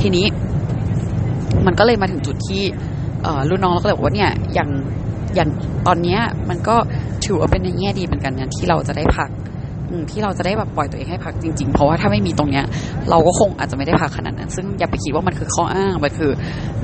[0.00, 0.26] ทีนี้
[1.66, 2.62] มันก็เลยมาถึงจุดที่
[3.50, 4.70] รุ่นน้องเราก็เลยบอกว่าเนี่ยอย่าง
[5.36, 5.50] อย่าง
[5.86, 6.76] ตอนเนี้ยมันก็
[7.24, 9.30] ถือว่าเป็นในแง่ดีเหมือนกันนะที่เราจะได้พัก
[10.10, 12.64] ที่เราจะได้แบบปล่อยตัวเองให้พักจริง ๆ เพราะว่าถ้าไม่มีตรงเนี้ย
[13.10, 16.30] เราก็คงอาจจะไม่ได้พักขนาดนั้น ซึ่งอย่าไปคิดว่ามันคือข้ออ้าง มันคือ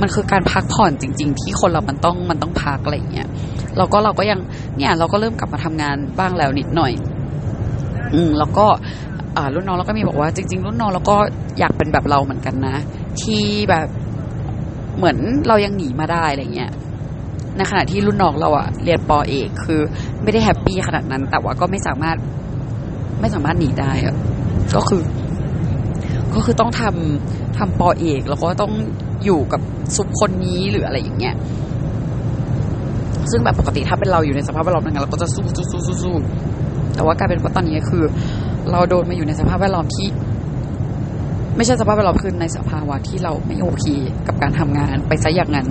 [0.01, 3.29] มันคือการพักผ่อนจริง ๆ ที่คนเรามันต้องมันต้องพักอะไรอย่างเงี้ย
[3.79, 4.39] เราก็เราก็ยัง
[4.79, 6.93] เนี่ยเราก็เริ่มกลับมาทำงานบ้างแล้วนิดหน่อย
[8.15, 8.67] อืมแล้วก็
[9.55, 11.17] รุ่นน้องเราก็มีบอกว่าจริง ๆ รุ่นน้องเราก็
[11.59, 12.77] อยากเป็นแบบเราเหมือนกันนะ
[13.23, 13.87] ที่แบบ
[14.97, 15.17] เหมือน
[15.49, 16.73] เรายังหนีมาได้อะไรเงี้ย
[17.57, 19.81] ในขณะที่รุ่นน้องเราอะเรียนปอเอกคือ
[20.23, 22.17] ไม่ได้แฮปปี้ขนาดนั้น แต่ว่าก็ไม่สามารถ
[23.21, 24.15] ไม่สามารถหนีได้อะ
[24.77, 25.03] ก็คือ
[26.35, 28.73] ก็คือต้องทำทำปอเอกแล้วก็ต้อง
[29.25, 29.61] อยู่กับ
[29.97, 31.35] ซุปคนนี้หรืออะไรอย่างเงี้ย
[33.31, 36.15] ซึ่งแบบปกติถ้าเป็นเราอยู่ในสภาพแวดล้อมนั้นเราก็จะสู้สู้สู้สู้
[36.95, 38.05] แต่ว่ากลายเป็นว่าตอนนี้คือ
[38.71, 40.09] เราโดนมาอยู่ในสภาพแวดล้อมที่
[41.57, 43.85] ไม่ใช่สภาพแวดล้อมคือในสภาวะที่เราไม่โอเค
[44.27, 45.69] กับการทำงานไปซะอย่างนั้น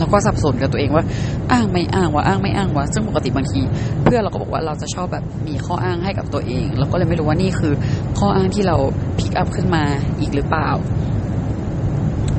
[0.00, 1.04] แล้วก็สับสนกับตัวเองว่า
[1.52, 3.60] อ้างไม่อ้างว่าอ้างไม่อ้างว่าซึ่งปกติบางที
[4.02, 7.72] เพื่อนเราก็บอกว่าเราจะชอบแบบมีข้ออ้างให้กับตัวเองเราก็เลยไม่รู้ว่านี่คือ
[8.18, 8.76] ข้ออ้างที่เรา
[9.18, 9.84] pick up ขึ้นมา
[10.20, 10.68] อีกหรือเปล่า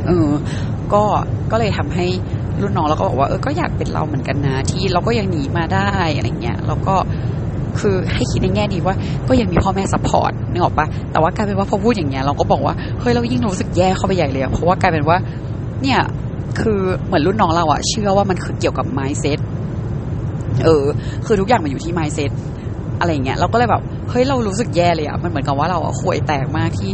[0.08, 0.30] เออ
[0.94, 1.04] ก็
[1.52, 2.06] ก็เลยทำให้
[2.62, 6.96] รุ่นน้องเราก็บอกว่าเออก็อยากเป็นเราเหมือนกันนะที่เราก็ยังหนีมาได้อะไรเงี้ยแล้วก็
[7.80, 8.96] คือให้คิดในแง่ดีว่า
[9.28, 15.18] ก็ยังมีพ่อแม่ support นึกออกปะแต่ว่ากลายเป็นว่าพอพูดอย่างเงี้ยเราก็บอกว่าเฮ้ยเรายิ่งรู้สึกแย่เข้าไปใหญ่เลยเพราะว่ากลายเป็นว่า
[15.84, 16.00] เนี่ย
[16.60, 19.40] คือเหมือนรุ่นน้องเราอะเชื่อว่ามันคือเกี่ยวกับ mindset
[20.66, 20.86] เออ
[21.26, 22.32] คือทุกอย่างมันอยู่ที่ mindset
[23.00, 26.92] อะไรเงี้ยเราก็เลยแบบเฮ้ยเรารู้สึกแย่เลยอะมันเหมือนกับว่าเราอะข่วยแตกมากที่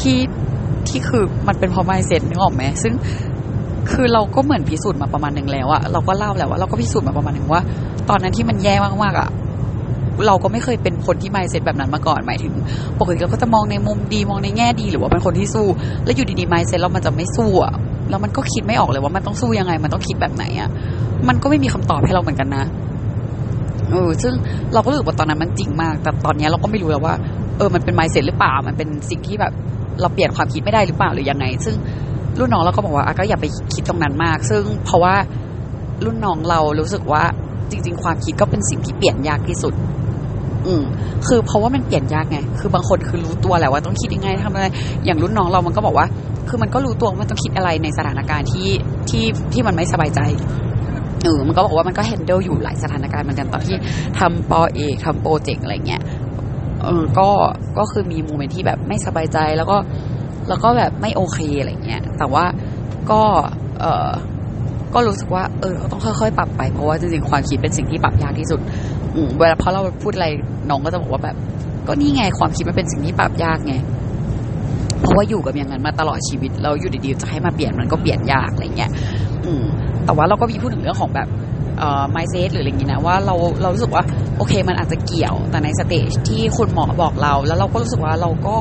[0.00, 0.18] ที่
[0.88, 2.94] ที่คือมันเป็นเพราะ mindset นึกออกไหมซึ่ง
[3.90, 7.62] คือเราก็เหมือนพิสูจน์มาประมาณหนึ่งแล้วอะเราก็เล่าแล้วว่าเราก็พิสูจน์มาประมาณหนึ่งว่า
[8.08, 9.28] ตอนนั้นที่มันแย่มากๆอะ
[10.26, 12.52] เราก็ไม่เคยเป็นคนที่ mindset แบบนั้นมาก่อนหมายถึง
[12.98, 15.66] ปกติเราก็จะมองในมุมดีมองในแง่ดีหรือว่าเป็นคนที่สู้
[16.04, 17.74] แล้วอยู่ดีๆ mindset เรามันจะไม่สู้อะ
[18.10, 20.68] แล้วมันก็คิดไม่ออกเลยว่ามันต้องสู้ยังไง มันต้องคิดแบบไหนอะ่ะ
[21.28, 22.64] มันก็ไม่มีคำตอบให้เราเหมือนกันนะ
[23.90, 24.32] เออซึ่ง
[24.74, 27.14] เราก็รู้สึกว่าตอนนั้นมันจริงมาก แต่ตอนนี้เราก็ไม่รู้แล้วว่า
[27.56, 29.52] เออมันเป็นไมเซ็ตหรือเปล่า มันเป็นสิ่งที่แบบ
[30.00, 31.74] เราเปลี่ยนความคิดไม่ได้หรือเปล่าหรือยังไง ซึ่ง
[32.38, 35.14] รุ่นน้องเราก็บอกว่าก็อย่าไปคิดตรงนั้นมาก ซึ่งเพราะว่า
[36.04, 37.22] รุ่นน้องเรารู้สึกว่า
[37.70, 39.74] จริง ๆ ความคิดก็เป็นสิ่งที่เปลี่ยนยากที่สุด
[40.66, 40.82] อืม
[41.26, 44.66] คือเพราะว่ามันเปลี่ยนยากไง คือบางคนคือรู้ตัวแหละว่าต้องคิดยังไงทำอะไร
[45.04, 46.06] อย่างรุ่นน้องเรามันก็บอกว่า
[46.48, 48.68] คือมันก็รู้ตัวว่ามันต้องคิดอะไรในสถานการณ์ที่
[49.08, 50.20] ที่ที่มันไม่สบายใจ
[51.24, 53.76] เออมันก็บอกว่ามันก็ handle อยู่หลายสถานการณ์เหมือนกันตอนที่
[54.18, 56.02] ทำป.เอกทำโปรเจกต์อะไรเงี้ย
[56.84, 57.28] เออก็
[57.78, 59.76] ก็คือมี moment ที่แบบไม่สบายใจแล้วก็
[60.48, 62.44] แล้วก็แบบไม่โอเคอะไรเงี้ย แต่ว่า
[63.10, 63.20] ก็
[63.80, 64.10] เออ
[64.94, 68.60] ก็รู้สึกว่าเออต้องค่อยๆ ปรับไปเพราะว่าจริงๆความคิดเป็นสิ่งที่ปรับยากที่สุด
[69.14, 70.26] อืเวลาพอเราพูดอะไร
[70.70, 71.36] น้องก็จะบอกว่าแบบ
[71.86, 73.74] ก็นี่ไงความคิดมันเป็นสิ่งที่ปรับยากไง
[75.00, 78.90] เพราะว่าอยู่กับอย่างนั้นมาตลอดชีวิตเราอยู่ดีๆจะให้มาเปลี่ยนมันก็เปลี่ยนยากอะไรเงี้ย
[79.44, 79.64] อืม
[80.04, 81.28] แต่ว่าเราก็มีพูดถึงเรื่องของแบบ
[81.78, 84.04] เอ่อ mindset หรืออะไรเงี้ยนะว่าเราเรารู้สึกว่า
[84.36, 88.56] โอเคมันอาจจะเกี่ยวแต่ใน stage ที่คุณหมอบอกเรา แล้วเราก็รู้สึกว่าเราก็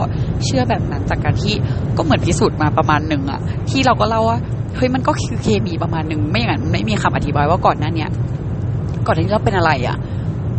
[0.45, 1.53] เชื่อแบบนั้นจากการที่
[1.97, 4.37] ก็เหมือนพิสูจน์มาประมาณหนึ่งอะที่เราก็เล่าว่า
[4.75, 8.09] เฮ้ยมันก็คือเคมีประมาณหนึ่งไม่อย่างนั้นไม่มีคำอธิบายว่าก่อนหน้าเนี้ย
[9.05, 9.97] ก่อนที่เราเป็นอะไรอะ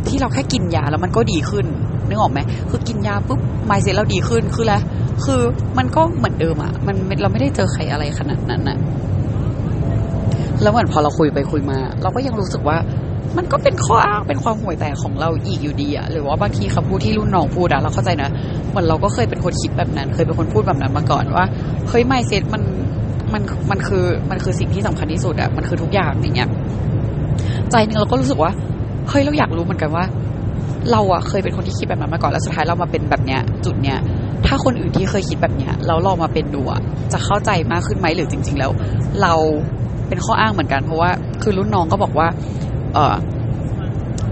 [0.09, 1.67] ที่เราแค่กินยาแล้วมันก็ดีขึ้น
[2.09, 4.81] นึกออกไหมคือกินยาปุ๊บไมเซสเราดีขึ้นคือแล้ว
[5.24, 5.40] คือ
[5.78, 8.78] มันก็เหมือนเดิมอะมันเราไม่ได้เจอใครอะไรขนาดนั้นอะ
[10.62, 12.76] แล้วเหมือนพอเราคุยไปคุยมา เราก็ยังรู้สึกว่า
[13.37, 18.31] มันก็เป็นข้ออ้างเป็นความห่วยแตกของเราอีกอยู่ดีอะหรือว่าบางทีคำพูดที่รุ่นน้องพูดอะเราเข้าใจนะ
[18.70, 21.44] เหมือนเราก็เคยเป็นคนคิดแบบนั้น เคยเป็นคนพูดแบบนั้นมาก่อนว่า
[21.88, 22.62] เฮ้ยไม่เซ็ตมัน
[23.33, 26.48] มันมันคือมันคือสิ่งที่สำคัญที่สุดอะมันคือทุกอย่างอย่างเงี้ย
[27.70, 28.52] ใจนึงเราก็รู้สึกว่า
[29.09, 30.04] เฮ้ยเราอยากรู้เหมือนกันว่า
[30.92, 33.98] เราอะเคยเป็นคนที่คิดแบบนั้นมาก่อนแล้วสุดท้ายเรามาเป็นแบบเนี้ย จุดเนี้ย
[34.49, 36.81] ถ้าคนอื่นที่เคยคิดแบบเนี้ยเราลองมาเป็นดูอะ
[37.13, 38.73] จะเข้าใจมากขึ้นไหมหรือจริง ๆ แล้ว
[39.23, 39.35] เรา
[40.09, 41.11] เป็นข้ออ้างเหมือนกัน เพราะว่า
[41.43, 42.29] คือรุ่นน้องก็บอกว่า
[42.95, 43.15] เออ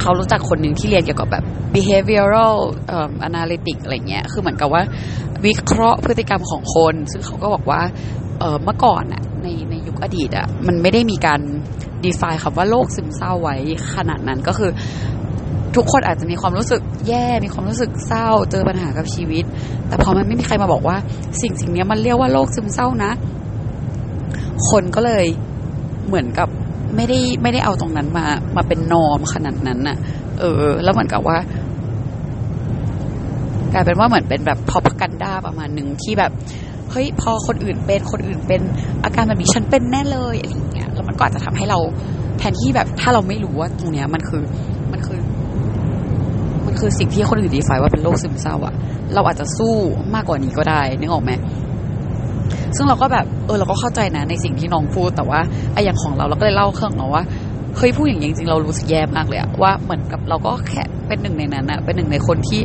[0.01, 2.57] เขารู้จักคนหนึ่งที่เรียนเกี่ยวกับแบบ behavioral
[3.29, 4.83] analytic อะไรเงี้ย คือเหมือนกับว่า
[5.45, 7.81] วิเคราะห์พฤติกรรมของคน ซึ่งเขาก็บอกว่า
[8.65, 11.41] เมื่อก่อนอะในในยุคอดีตอะมันไม่ได้มีการ
[12.05, 13.57] ดีไซน์คำว่าโรคซึมเศร้าไว้
[13.95, 14.71] ขนาดนั้นก็คือ
[15.77, 19.45] ทุกคนอาจจะมีความรู้สึกแย่มีความรู้สึกเศร้า เจอปัญหากับชีวิต
[19.89, 20.97] แต่พอมันไม่มีใครมาบอกว่า
[21.41, 23.12] สิ่งสิ่งนี้มันเรียกว่าโรคซึมเศร้านะ
[24.69, 25.25] คนก็เลย
[26.07, 26.49] เหมือนกับ
[26.97, 29.97] ไม่ได้ไม่ได้เอาตรงนั้นมา มาเป็นนอมขนาดนั้นน่ะ
[30.39, 31.37] เออ แล้วเหมือนกับว่า
[33.73, 36.33] กลายเป็นว่าเหมือนเป็นแบบพอพักันด้าประมาณหนึ่งที่แบบ
[36.91, 38.61] เฮ้ยพอคนอื่นเป็นคนอื่นเป็น
[39.05, 41.79] อาการแบบนี้ฉันเป็นแน่เลยอะไรอย่างเงี้ยแล้วมันก็อาจจะทำให้เรา
[42.39, 44.43] แทนที่แบบถ้าเราไม่รู้ว่าตรงเนี้ยมันคือ
[46.81, 48.75] คือสิ่งที่คนอื่นดีไฟว่าเป็นโรคซึมเศร้าอะ
[49.15, 49.75] เราอาจจะสู้
[50.15, 51.33] มากกว่านี้ก็ได้นึกออกไหม
[52.77, 55.41] ซึ่งเราก็แบบเออเราก็เข้าใจนะในสิ่งที่น้องพูดแต่ว่า
[55.73, 57.25] ไอ้อย่างของเราเราก็เลยเล่าเครื่องเนาะว่า
[57.77, 62.61] เฮ้ยพูดอย่างนี้จริงเรารู้สึกแย่มากเลยอะว่าเหมือนกับเราก็แค่เป็นหนึ่งในนั้นอะเป็นหนึ่งในคนที่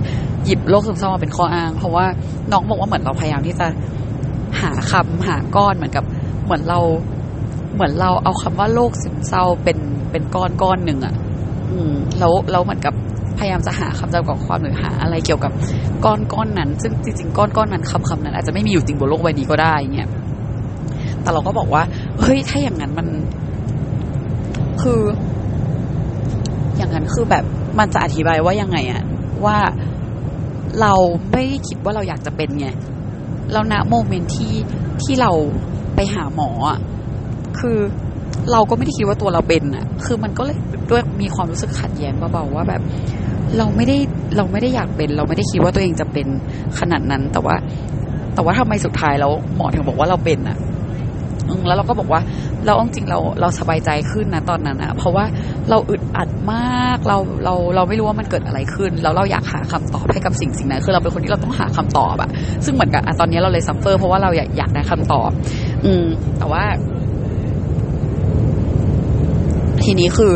[0.46, 2.06] หยิบโรคซึมเศร้ามาเป็นข้ออ้าง เพราะว่า
[2.52, 3.68] น้องบอกว่าเหมือนเราพยายามที่จะ
[4.62, 6.04] หาคำหาก้อนเหมือนกับ
[6.46, 6.80] เหมือนเรา
[7.76, 9.78] เหมือนเราเอาคำว่าโรคซึมเศร้าเป็น
[10.12, 11.14] เป็นก้อนก้อนหนึ่งอะ
[11.72, 12.94] อืมแล้วแล้วเหมือนกับ
[13.42, 15.52] พยายามจะหาคำจำกัดความหรือหาอะไรเกี่ยวกับ
[16.06, 20.10] ก้อนก้อนนั้น ซึ่งจริงๆก้อนก้อนนั้นคำคำนั้น อาจจะไม่มีอยู่จริงบนโลกใบนี้ก็ได้เงี้ย
[21.22, 21.84] แต่เราก็บอกว่า
[22.22, 23.08] เฮ้ยถ้าอย่างนั้นมัน
[24.82, 25.02] คือ
[26.78, 27.44] อย่างนั้นคือแบบ
[27.80, 29.04] มันจะอธิบายว่ายังไงอะ
[29.46, 29.58] ว่า
[30.82, 30.94] เรา
[31.32, 32.68] ไม่ได้คิดว่าเราอยากจะเป็นไง
[33.52, 34.56] แล้วณโมเมนต์ที่
[35.04, 35.32] ที่เรา
[35.96, 36.80] ไปหาหมออะ
[37.60, 37.78] คือ
[38.52, 40.58] เราก็ไม่ได้คิดว่าตัวเราเป็นอะคือมันก็เลย
[40.90, 42.82] ด้วยมีความรู้สึกขัดแย้งเบาๆว่าแบบ
[43.58, 43.98] เราไม่ได้
[44.38, 46.28] เราไม่ได้อยากเป็น เราไม่ได้คิดว่าตัวเองจะเป็น
[46.80, 47.56] ขนาดนั้น แต่ว่า
[48.36, 50.58] แต่ว่าทำไมสุดท้ายแล้วหมอถึงบอกว่าเราเป็นอะ
[51.68, 52.22] แล้วเราก็บอกว่า
[52.66, 55.26] เราจริงเราเราสบายใจขึ้นนะตอนนั้นอะเพราะว่า
[55.70, 62.30] เราอึดอัดมากเราเราเราไม่รู้ว่ามันเกิดอะไรขึ้น แล้วเราอยากหาคำตอบให้กับสิ่งสิ่งนั้นคือเราเป็นคนที่เราต้องหาคำตอบอะ
[62.66, 65.30] ซึ่งเหมือนกับตอนนี้เราเลย suffer เพราะว่าเราอยากอยากได้คำตอบ
[65.86, 66.06] อืม
[66.40, 66.64] แต่ว่า
[69.86, 70.34] ทีนี้คือ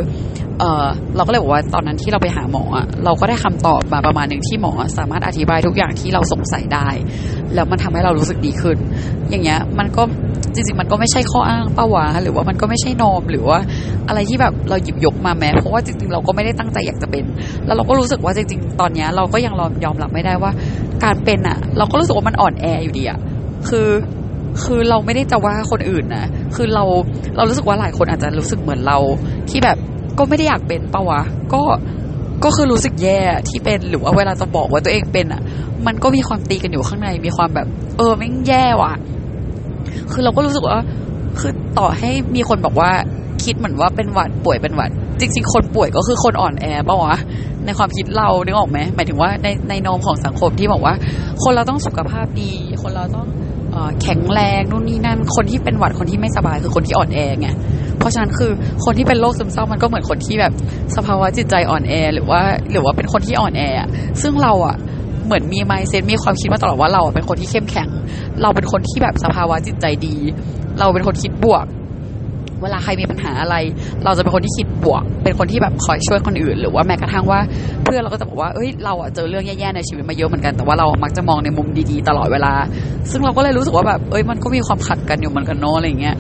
[0.60, 6.88] เออเราก็เลยบอกว่าตอนนั้นที่เราไปหาหมออะเราก็ได้คำตอบมาประมาณหนึ่งที่หมอสามารถอธิบายทุกอย่างที่เราสงสัยได้
[7.54, 8.78] แล้วมันทำให้เรารู้สึกดีขึ้น
[9.30, 10.04] อย่างเงี้ยมันก็
[10.54, 13.60] จริงๆมันก็ไม่ใช่ข้ออ้างป้าวะหรือว่ามันก็ไม่ใช่นอมหรือว่า
[14.08, 17.26] อะไรที่แบบเราหยิบยกมาแม้เพราะว่าจริงๆเราก็ไม่ได้ตั้งใจอยากจะเป็น
[17.66, 19.54] แล้วเราก็รู้สึกว่าจริงๆ ตอนเนี้ยเราก็ยัง
[19.86, 20.52] ยอมรับไม่ได้ว่า
[21.04, 23.20] การเป็นอะเราก็รู้สึกว่ามันอ่อนแออยู่ดีอะ
[23.70, 23.88] คือ
[24.64, 26.84] คือเราไม่ได้จะว่าคนอื่นนะคือเรา
[27.38, 28.98] เรารู้สึกว่าหลายคนอาจจะรู้สึกเหมือนเรา
[29.50, 29.78] ที่แบบ
[30.18, 31.22] ก็ไม่ได้อยากเป็นปะวะ
[31.54, 31.62] ก็
[32.44, 35.42] ก็คือรู้สึกแย่ที่เป็นหรือว่าเวลาจะบอกว่าตัวเองเป็นอะ
[35.86, 38.94] มันก็มีความตีกันอยู่ข้างในมีความแบบ เออไม่งแย่ว่ะ
[40.12, 40.80] คือเราก็รู้สึกว่า
[41.40, 42.92] คือต่อให้มีคนบอกว่า
[43.44, 44.90] คิดเหมือนว่าเป็นหวัดป่วยเป็นหวัด
[45.20, 47.16] จริง ๆ คนป่วยก็คือคนอ่อนแอปะวะ
[47.66, 50.94] ในความคิดเรานึกออกไหมหมายถึงว่าในในนมของสังคมที่บอกว่า
[51.44, 52.52] คนเราต้องสุขภาพดี
[52.84, 53.28] คนเราต้อง
[54.02, 57.50] แข็งแรงนู่นนี่นั่น คนที่เป็นหวัดคนที่ไม่สบายคือคนที่อ่อนแอไง
[58.00, 58.52] เพราะฉะนั้นคือ
[58.86, 60.54] คนที่เป็นโรคซึมเศร้ามันก็เหมือนคนที่แบบ
[60.96, 63.62] สภาวะจิตใจอ่อนแอ หรือว่าหรือว่าเป็นคนที่อ่อนแอ
[64.22, 64.76] ซึ่งเราอะ
[65.26, 67.90] เหมือนมีไมเซ็ตมีความคิดมาตลอดว่าเราเป็นคนที่เข้มแข็ง
[68.42, 70.16] เราเป็นคนที่แบบสภาวะจิตใจดี
[70.80, 71.66] เราเป็นคนคิดบวก
[72.66, 73.56] เวลาใครมีปัญหาอะไร
[74.06, 77.40] เราจะเป็นคนที่คิดบวก เป็นคนที่แบบคอยช่วยคนอื่น หรือว่าแม้กระทั่งว่า
[77.84, 82.54] เพื่อนเราก็จะบอกว่าเอ้ยเราอะเจอเรื่องแย่ๆในชีวิตมาเยอะเหมือนกันแต่ว่าเรามักจะมองในมุมดีๆตลอดเวลา
[83.12, 86.16] ซึ่งเราก็เลยรู้สึกว่าแบบเอ้ยมันก็มีความขัดกันอยู่เหมือนกันเนาะอะไรเงี้ย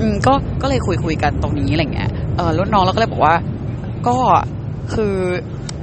[0.00, 3.34] อืมก็ก็เลยคุยคุยกันตรงนี้อะไรเงี้ยเออรุ่นน้องเราก็เลยบอกว่า
[4.06, 4.16] ก็
[4.94, 5.14] คือ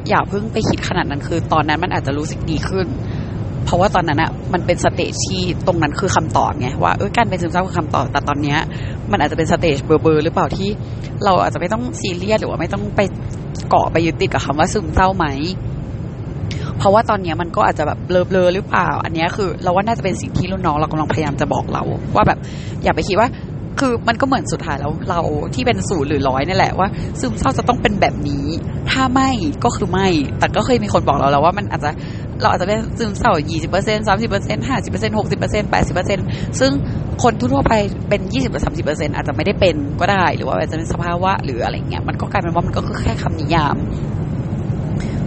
[0.09, 2.87] อย่าเพิ่งไปคิดขนาดนั้นคือ ตอนนั้นมันอาจจะรู้สึกดีขึ้น
[3.69, 8.59] เพราะว่าตอนนั้นอะมันเป็น stage ที่ตรงนั้นคือคำตอบไงว่าเออการเป็นซึมเศร้าคือคำตอบแต่ตอนเนี้ย
[9.11, 10.69] มันอาจจะเป็น stage เบลอเบลอหรือเปล่าที่
[11.25, 13.01] เราอาจจะไม่ต้องซีเรียสหรือว่าไม่ต้องไป
[13.69, 15.25] เกาะไปยึดติดกับคำว่าซึมเศร้าไหม
[16.77, 21.83] เพราะว่าตอนนี้มันก็อาจจะแบบเบลอๆหรือเปล่า อันนี้คือเราว่าน่าจะเป็นสิ่งที่รุ่นน้องเรากำลังพยายามจะบอกเรา
[22.15, 22.39] ว่าแบบ
[22.83, 23.29] อย่าไปคิดว่า
[23.79, 25.19] คือมันก็เหมือนสุดท้ายแล้วเรา
[25.55, 26.87] ที่เป็นศูนย์หรือร้อยนี่แหละว่า
[27.19, 28.45] ซึมเศร้าจะต้องเป็นแบบนี้
[28.91, 29.29] ถ้าไม่
[29.63, 30.07] ก็คือไม่
[30.39, 31.91] แต่ก็เคยมีคนบอกเราแล้วว่ามันอาจจะ
[32.41, 36.19] เราอาจจะเป็นซึมเศร้ายี่สิบเปอร์เซ็นสามสิบเปอร์เซ็นห้าสิบเปอร์เซ็นหกสิบเปอร์เซ็นแปดสิบเปอร์เซ็น
[36.59, 36.71] ซึ่ง
[37.23, 37.73] คนทั่วไป
[38.09, 43.75] เป็นยี่สิบสามสิบเปอร์เซ็นอาจจะไม่ได้เป็นก็ได้ หรือว่าอาจจะเป็นสภาวะหรืออะไรเงี้ย มันก็กลายเป็นว่ามันก็คือแค่คำนิยาม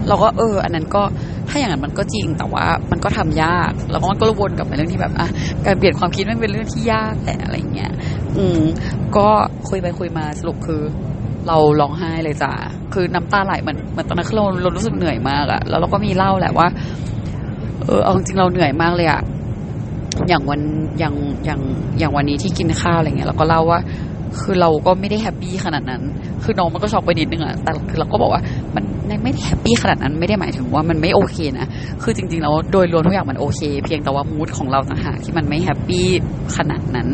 [0.09, 1.03] เราก็เออ อันนั้นก็
[1.49, 5.29] ถ้าอย่างนั้นมันก็จริง แต่ว่ามันก็ทำยาก แล้วก็มันก็วนกลับไปเรื่องที่แบบอะ
[5.67, 7.93] การเปลี่ยนความคิดมันเป็นเรื่องที่ยากแต่อะไรเงี้ย
[8.37, 8.61] อืม
[9.17, 9.29] ก็
[9.69, 10.83] คุยไปคุยมาสรุปคือ
[11.49, 12.51] เราร้องไห้เลยจ้ะ
[12.93, 16.67] คือน้ำตาไหลเหมือนเหมือนตอนนั้นเราเรารู้สึกเหนื่อยมากอะแล้วเราก็มีเล่าแหละว่า
[17.87, 19.23] เออเอาจริงเราเหนื่อยมากเลยอะ
[20.29, 20.61] อย่างวัน
[20.99, 21.61] อย่างอย่าง
[21.99, 23.81] อย่างวันนี้ที่กินข้าวอะไรเงี้ยเราก็เล่าว่า
[24.41, 26.03] คือเราก็ไม่ได้แฮปปี้ขนาดนั้น
[26.43, 28.43] คือน้องมันก็ช็อกไปนิดนึงอะแต่คือเราก็บอกว่า
[29.13, 31.67] มันไม่ happy ขนาดนั้นไม่ได้หมายถึงว่ามันไม่โอเคนะ
[32.03, 36.07] คือจริงๆแล้วโดยรวมทุกอย่างมันโอเค เพียงแต่ว่า mood ของเราต่างหากที่มันไม่ happy
[36.57, 37.09] ขนาดนั้น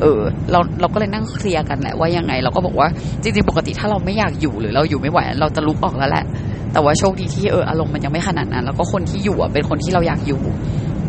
[0.00, 2.88] เออเราเราก็เลยนั่งเคลียร์กันแหละว่ายังไง เราก็บอกว่า
[3.22, 6.24] จริงๆปกติถ้าเราไม่อยากอยู่หรือเราอยู่ไม่ไหวเราจะลุกออกแล้วแหละ
[6.72, 10.40] แต่ว่าโชคดีที่เอออารมณ์มันยังไม่ขนาดนั้น แล้วก็คนที่อยู่เป็นคนที่เราอยากอยู่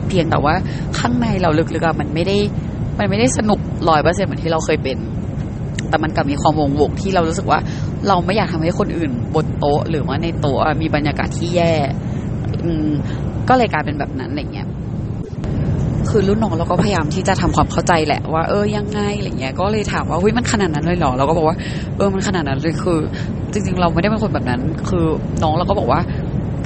[0.08, 0.54] เพียงแต่ว่า
[1.00, 2.38] ข้างในเราลึกๆมันไม่ได้
[3.00, 4.98] มันไม่ได้สนุกร้อยเปอร์เซ็นต์เหมือนที่เราเคยเป็น
[5.89, 7.60] แต่มันกลับมีความวงวงที่เรารู้สึกว่า
[8.08, 11.74] เราไม่อยากทำให้คนอื่นบนโต๊ะ หรือว่าในโต๊ะมีบรรยากาศที่แย่
[12.63, 12.89] อืม
[13.50, 14.68] ก็เลยกลายเป็นแบบนั้นอะไรเงี้ย
[16.10, 21.58] คือรุ่นน้องเราก็พยายามที่จะทำความเข้าใจแหละว่าเออยังไงอะไรเงี้ยก็เลยถามว่าเฮ้ยมันขนาดนั้นเลยเหรอเราก็บอกว่า
[21.98, 23.00] เออมันขนาดนั้นเลยคือ
[23.52, 25.06] จริง ๆ เราไม่ได้เป็นคนแบบนั้น คือ
[25.44, 26.00] น้องเราก็บอกว่า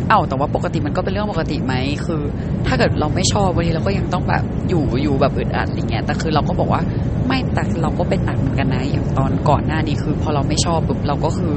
[0.09, 1.73] เอ้าแต่ว่าปกติมันก็เป็นเรื่องปกติไหม
[2.05, 2.21] คือ
[2.67, 6.81] ถ้าเกิดเราไม่ชอบวันนี้เราก็ยังต้องแบบอยู่อยู่แบบอึดอัดอะไรเงี้ยแต่คือเราก็บอกว่า
[7.27, 11.53] ไม่แต่เราก็เป็นหนักเหมือนกันนะอย่างตอนก่อนหน้านี้คือ พอเราไม่ชอบปุ๊บเราก็คือ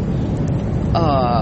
[0.94, 0.98] เอ
[1.36, 1.38] อ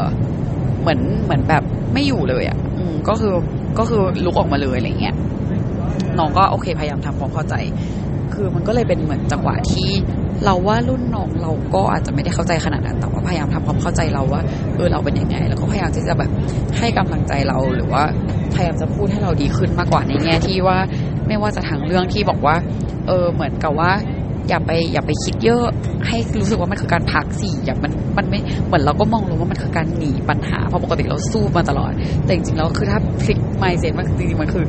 [0.81, 1.63] เหมือนเหมือนแบบ
[1.95, 3.35] ไม่อยู่เลยอะอืมก็คือ
[3.79, 5.15] ก็คือลุกออกมาเลยอะไรเงี้ย
[6.19, 7.55] น้องก็โอเคพยายามทำความเข้าใจ
[8.35, 9.91] คือมันก็เลยเป็นเหมือนจังหวะที่
[10.45, 14.41] เราว่ารุ่นน้องเราก็อาจจะไม่ได้เข้าใจขนาดนั้นแต่ว่าพยายามทำความเข้าใจเราว่า
[14.77, 16.31] เออเราเป็นยังไง แล้วก็พยายามที่จะแบบ
[16.79, 18.03] ให้กำลังใจเราหรือว่า
[18.55, 20.79] พยายามจะพูดให้เราดีขึ้นมากกว่าในแง่ที่ว่า
[21.27, 22.57] ไม่ว่าจะทางเรื่องที่บอกว่า
[23.07, 23.93] เออเหมือนกับว่า
[24.49, 25.65] อย่าไปอย่าไปคิดเยอะ
[26.07, 31.93] ให้รู้สึกว่ามันคือการพักสิอย่ามันมันไม่เหมือนเราก็มองรู้ว่ามันคือการหนีปัญหาเพราะปกติเราสู้มาตลอด
[32.25, 34.65] แต่จริงๆแล้วคือถ้าพลิกไมเซ็ตมันจริงๆมันคือ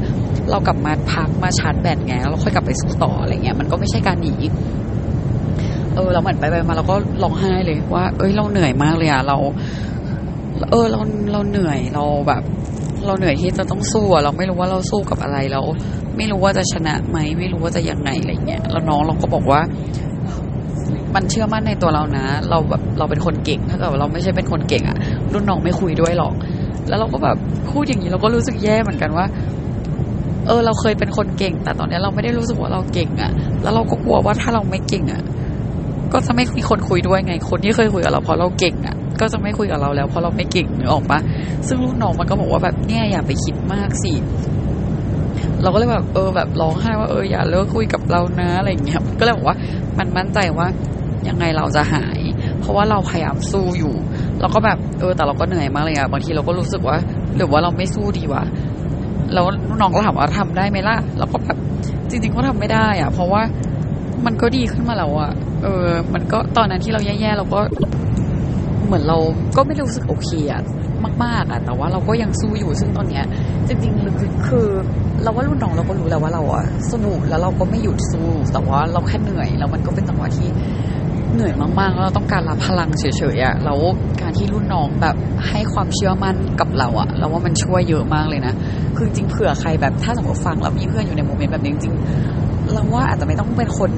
[0.51, 4.33] เรากลับมาพักมาชาร์จแบตไงแล้วเราค่อยกลับไปสู้ต่ออะไรเงี้ยมันก็ไม่ใช่การหนี
[5.95, 9.37] เออ เราเหมือนไปไปมาเราก็ร้องไห้เลย ว่า เอ้ยเราเหนื่อยมากเลยอะเรา
[10.71, 10.99] เออเรา
[11.31, 12.43] เราเหนื่อยเราแบบ
[13.05, 15.61] เราเหนื่อยที่จะต้องสู้อะเราไม่รู้ว่าเราสู้กับอะไรเรา
[16.17, 19.61] ไม่รู้ว่าจะชนะไหมไม่รู้ว่าจะยังไงอะไรเงี้ยแล้วน้องเราก็บอกว่า
[21.15, 24.97] มันเชื่อมั่นในตัวเรานะ เราแบบเราเป็นคนเก่งถ้าเกิดเราไม่ใช่เป็นคนเก่งอะ
[25.33, 26.33] รุ่นน้องไม่คุยด้วยหรอก
[26.87, 27.37] แล้วเราก็แบบ
[27.71, 29.25] พูดอย่างนี้เราก็รู้สึกแย่เหมือนกันว่า
[30.47, 33.31] เออเราเคยเป็นคนเก่ง แต่ตอนนี้เราไม่ได้รู้สึกว่าเราเก่งอะ
[33.63, 35.21] แล้วเราก็กลัวว่าถ้าเราไม่เก่งอะ
[36.13, 41.19] ก็จะไม่มีคนคุยด้วยไง คนที่เคยคุยกับเราเพราะเราเก่งอะก็จะไม่คุยกับเราแล้วเพราะเราไม่เก่งนึกออกปะ
[41.67, 44.13] ซึ่งรุ่นน้องมันก็บอกว่าแบบเนี่ยอย่าไปคิดมากสิ
[45.63, 49.57] เราก็เลยแบบเออแบบร้องไห้ว่าเอออย่าเลิกคุยกับเรานะอะไรเงี้ยก็เลยบอกว่า
[49.97, 50.67] มันมั่นใจว่า
[51.27, 52.19] ยังไงเราจะหาย
[52.59, 53.93] เพราะว่าเราพยายามสู้อยู่
[54.39, 56.97] เราก็แบบเออแต่เราก็เหนื่อยมากเลยอะบางทีเราก็รู้สึกว่า
[57.35, 58.43] หรือว่าเราไม่สู้ดีวะ
[59.33, 59.45] แล้ว
[59.81, 61.57] น้องก็ถามว่าทำได้ไหมล่ะเราก็แบบ
[62.09, 63.41] จริงๆก็ทำไม่ได้อะเพราะว่า
[64.25, 65.31] มันก็ดีขึ้นมาแล้วอะ
[65.63, 67.59] เออ มันก็ตอนนั้นที่เราแย่ๆเราก็
[68.85, 69.17] เหมือนเรา
[69.57, 70.61] ก็ไม่รู้สึกโอเคอะ
[71.23, 73.25] มาก ๆอะแต่ว่าเราก็ยังสู้อยู่ซึ่งตอนเนี้ย
[73.67, 74.67] จริงๆลึกๆคือ
[75.23, 80.49] เราว่ารุ่นน้องเราก็รู้แล้วว่าเราอะสู้แล้วเราก็ไม่หยุดสู้ แต่ว่าเราแค่เหนื่อยแล้วมันก็เป็นจังหวะที่
[81.33, 83.03] เหนื่อยมากๆแล้วเราต้องการรับพลังเฉ
[83.35, 83.79] ยๆอะแล้ว
[84.21, 85.15] การที่รุ่นน้องแบบ
[85.49, 88.53] ให้ความเชื่อมั่นกับเราอะเราว่ามันช่วยเยอะมากเลยนะ
[88.95, 91.93] คือจริงเผื่อใครแบบถ้าสมมติฟังแล้วมีเพื่อนอยู่ในโมเมนต์แบบนี้จริง
[92.73, 93.91] เราว่าอาจจะไม่ต้องเป็นคน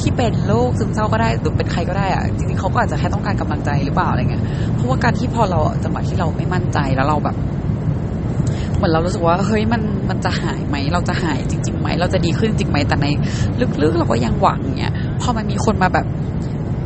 [0.00, 4.42] ที่เป็นโรคซึมเศร้าก็ได้หรือเป็นใครก็ได้อะจริงๆเขาก็อาจจะแค่ต้องการกำลังใจหรือเปล่าอะไรเงี้ย
[4.74, 7.36] เพราะว่าการที่พอเราจังหวะที่เราไม่มั่นใจแล้วเราแบบ
[8.76, 13.06] เหมือนเรารู้สึกว่าเฮ้ยมันมันจะหายไหมเราจะหายจริงๆไหมเราจะดีขึ้นจริงไหมแต่ใน
[13.82, 16.06] ลึกๆเราก็ยังหวังเนี่ยพอมันมีคนมาแบบ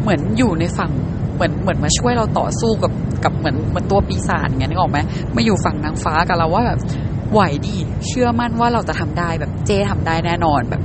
[0.03, 0.91] เหมือนอยู่ในฝั่ง
[1.35, 2.93] เหมือนเหมือนมาช่วยเราต่อสู้กับ
[3.25, 4.99] กับเหมือนเหมือนตัวปีศาจเงี้ยนึกออกไหม
[5.37, 6.79] มาอยู่ฝั่งนางฟ้ากับเราว่าแบบ
[7.33, 7.77] ไหวดี
[8.07, 10.83] เชื่อมั่นว่าเราจะทำได้แบบเจทำได้แน่นอนแบบ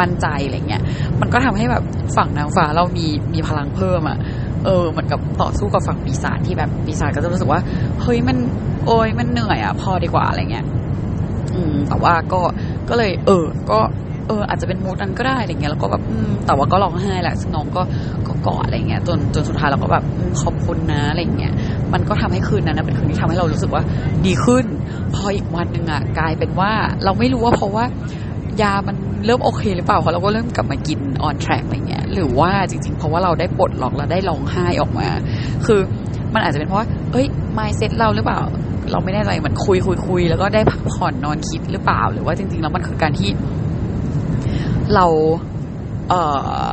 [0.00, 0.82] มั่นใจอะไรเงี้ย
[1.20, 1.82] มันก็ทำให้แบบ
[2.16, 4.18] ฝั่งนางฟ้าเรามีมีพลังเพิ่มอะ
[4.64, 7.60] เออเหมือนกับต่อสู้กับฝั่งปีศาจที่แบบปีศาจก็จะรู้สึกว่า
[8.02, 8.36] เฮ้ยมัน
[8.86, 10.66] โอ้ยมันเหนื่อยอะ พอดีกว่าอะไรเงี้ย
[11.54, 12.40] อืม แต่ว่าก็
[12.88, 13.78] ก็เลย เออ ก็
[14.28, 16.02] เอออาจจะเป็นมูดนั้นก็ได้อะไรเงี้ยแล้วก็แบบ
[16.46, 17.82] แต่ว่าก็ร้องไห้แหละซึ่งน้องก็
[18.26, 20.04] ก็กอดอะไรเงี้ยจนจนสุดท้ายเราก็แบบ
[20.42, 21.52] ขอบคุณนะอะไรเงี้ย
[21.92, 23.82] มันก็ทำให้คืนนั้นเป็นคืนที่ทำให้เรารู้สึกว่า
[24.26, 24.64] ดีขึ้น
[25.14, 26.72] พออีกวันหนึ่งอะกลายเป็นว่า
[27.04, 27.84] เราไม่รู้ว่าเพราะว่า
[28.62, 35.08] ยามันเริ่มโอเคหรือเปล่าเพราะเราก็เริ่มกลับมากินออนแทร็กอะไรเงี้ยหรือว่าจริง ๆ เพราะว่าเราได้ปลดล็อกเราได้ร้องไห้ออกมา
[35.66, 35.80] คือ
[36.34, 38.40] มันอาจจะเป็นเพราะว่าเอ้ยไมเซ็ตเราหรือเปล่า
[38.90, 43.30] เราไม่แน่ใจเหมือนคุยคุยคุยแล้วก็ได้พักผ่อนนอนคิดหรือเปล่า หรือว่าจริง ๆ แล้วมันคือการที่
[44.94, 45.06] เรา
[46.08, 46.22] เอ่
[46.68, 46.70] อ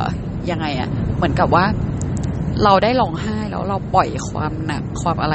[0.50, 1.64] ยังไงอะเหมือนกับว่า
[2.64, 5.34] เราได้ร้องไห้แล้วเราปล่อยความหนักความอะไร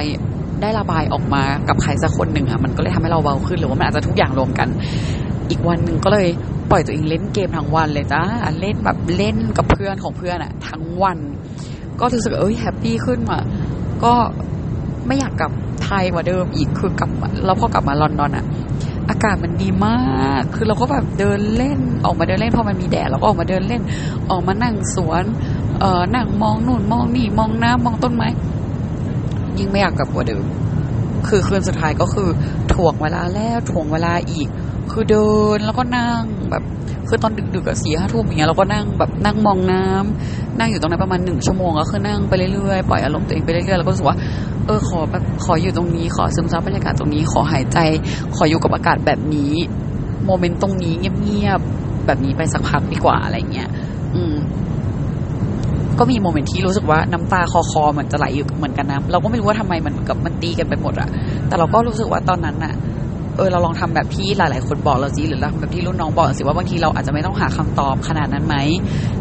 [0.62, 4.68] ได้ระบายออกมากับใครสักคนหนึ่งอะมันก็เลยทำให้เราเบาขึ้นหรือว่ามันอาจจะทุกอย่างรวมกัน
[5.50, 6.28] อีกวันหนึ่งก็เลย
[6.70, 8.22] ปล่อยตัวเองเล่นเกมทั้งวันเลยจ้า
[8.60, 11.18] เล่นแบบเล่นกับเพื่อนของเพื่อนอะทั้งวัน
[12.00, 13.40] ก็รู้สึกเอ้ย happy ขึ้นมา
[14.04, 14.14] ก็
[15.08, 15.52] ไม่อยากกลับ
[15.84, 18.46] ไทยกว่าเดิมอีกคือกลับมาแล้วพอกลับมาลอนดอนอะ
[19.10, 20.00] อากาศมันดีมา
[20.40, 23.82] ก คือเราก็แบบเดินเล่นออกมาเดินเล่นพอมันมีแดดเราก็ออกมาเดินเล่น
[24.32, 25.24] ออกมานั่งสวน
[25.80, 28.28] เอ่อนั่งมองนู่นมองนี่มองน้ำมองต้นไม้
[29.58, 30.44] ยิ่งไม่อยากกลับกว่าเดิม
[31.28, 32.30] คือคืนสุดท้ายก็คือ
[32.74, 34.48] ถ่วงเวลาแล้วถ่วงเวลาอีก
[34.92, 36.64] คือเดินแล้วก็นั่งแบบ
[37.08, 44.18] คือตอนดึกๆอะสี่ห้าทุ่มอย่างเงี้ยเราก็นั่งแบบนั่งมองน้ำนั่งอยู่ตรงนั้นประมาณหนึ่งชั่วโมงก็คือนั่งไปเรื่อยๆปล่อยอารมณ์ตัวเองไปเรื่อยๆแล้วก็รู้สึกว่า
[44.66, 47.78] เออขอแบบขออยู่ตรงนี้ ขอซึมซับบรรยากาศตรงนี้ ขอหายใจ
[48.36, 49.54] ขออยู่กับอากาศแบบนี้
[50.26, 53.70] โมเมนต์ตรงนี้เงียบๆแบบนี้ไปสักพักดีกว่าอะไรเงี้ย
[54.16, 54.36] อืม
[56.00, 61.10] ก็มีโมเมนต์ที่รู้สึกว่าน้ำตาคอคอเหมือนจะไหลอยู่เหมือนกันนะเราก็ไม่รู้ว่าทำไมมันกับมันตีกันไปหมดอะ
[61.48, 62.74] แต่เราก็รู้สึกว่าตอนนั้นอะ
[63.38, 68.56] เออเราลองทำแบบที่หลาย ๆ คนบอกเราสิหรือเราทำแบบที่รุ่นน้องบอกสิว่าบางทีเราอาจจะไม่ต้องหาคำตอบขนาดนั้นไหม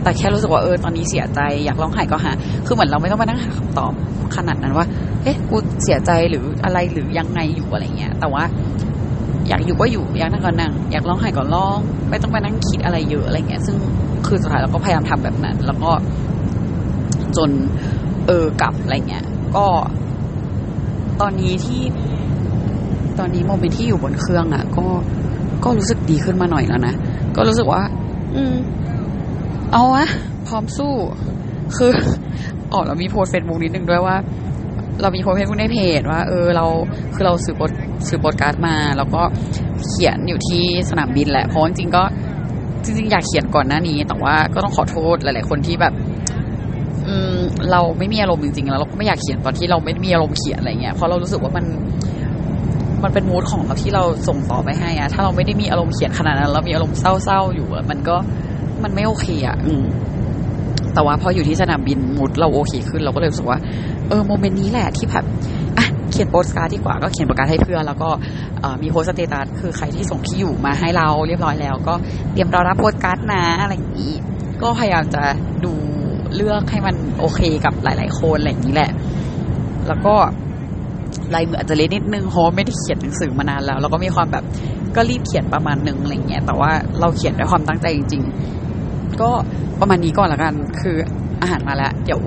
[0.03, 2.33] แต่แค่รู้สึกว่าเออตอนนี้เสียใจอยากร้องไห้ก็หา
[2.67, 3.93] คือเหมือนเราไม่ต้องมานั่งหาคำตอบ
[4.37, 4.87] ขนาดนั้นว่า
[5.23, 8.45] เอ๊ะกูเสียใจหรืออะไรหรือยังไงอยู่อะไรเงี้ย แต่ว่า
[9.49, 11.79] อยากอยู่ก็อยู่อยากนั่งก็นั่งอยากร้องไห้ก็ร้อง
[12.11, 13.77] ไม่ต้องไปนั่งคิดอะไรเยอะอะไรเงี้ย ซึ่ง
[14.27, 15.91] คือสุดท้ายเราก็พยายามทำแบบนั้น แล้วก็
[17.37, 17.51] จน
[18.27, 19.25] เออกลับอะไรเงี้ย
[19.57, 19.67] ก็
[21.21, 21.83] ตอนนี้ที่
[23.19, 24.85] ตอนนี้ moment ที่อยู่บนเครื่องอะ่ะ ก็
[25.65, 26.95] ก็รู้สึกดีขึ้นมาหน่อยแล้วนะ
[27.37, 27.83] ก็รู้สึกว่า
[28.37, 28.55] อืม
[29.73, 30.07] เอาวะ
[30.47, 30.93] พร้อมสู้
[31.77, 31.91] คือ
[32.73, 34.17] อ๋อเรามีโพสต์เฟซบุ๊กนิดนึงด้วยว่า
[35.01, 36.67] เรามีโพสต์เฟซบุ๊กในเพจว่า เออเรา
[37.15, 37.71] คือเราซื้อโปส
[38.09, 39.23] ซื้อโปสการ์ดมา แล้วก็
[39.89, 42.03] เขียนอยู่ที่สนามบินแหละเพราะจริงๆก็
[42.85, 45.95] จริงๆอยากเขียนก่อนหน้านี้ แต่ว่าก็ต้องขอโทษหลาย ๆ คนที่แบบ
[47.09, 47.39] อืม
[47.71, 51.65] เราไม่มีอารมณ์จริงๆแล้วเราก็ไม่อยากเขียนตอนที่เราไม่มีอารมณ์เขียนอะไรเงี้ยเพราะเรารู้สึกว่ามัน
[53.05, 58.17] มันเป็น mood ของเราที่เราส่งต่อไปให้อะถ้าเราไม่ได้มีอารมณ์เขียนขนาดนั้นเรามีอารมณ์เศร้าๆอยู่มันก็
[58.83, 59.85] มันไม่โอเคอะอืม
[60.95, 63.59] แต่ว่าพออยู่ที่สนามบิน mood เราโอเคขึ้นเราก็เลยรู้สึกว่า
[64.09, 65.25] เออ moment นี้แหละที่แบบ
[65.79, 68.11] อะเขียนโปสการ์ดดีกว่าก็เขียนโปสการ์ดให้เพื่อนแล้วก็
[68.83, 71.95] มีโพสต์ status คือใครที่ส่งที่อยู่มาให้เราเรียบร้อยแล้ว ก็
[72.33, 74.13] เตรียมรอรับโพสการ์ดนะอะไรอย่างนี้
[74.63, 75.23] ก็พยายามจะ
[75.65, 75.73] ดู
[76.35, 78.91] เลือกให้มันโอเคกับหลาย ๆ คนอะไรอย่างนี้แหละ
[79.89, 80.15] แล้วก็
[81.35, 84.45] ลายมืออาจจะเล็กนิดนึงเพราะไม่ได้เขียนหนังสือมานานแล้วแล้วก็มีความแบบ
[84.97, 88.23] ก็รีบเขียนประมาณหนึ่งอะไรเงี้ยแต่ว่าเราเขียนด้วยความตั้งใจจริง
[88.71, 89.31] ๆ ก็
[89.81, 90.97] ประมาณนี้ก่อนละกัน คือ
[91.43, 92.21] อาหารมาแล้ว เดี๋ยว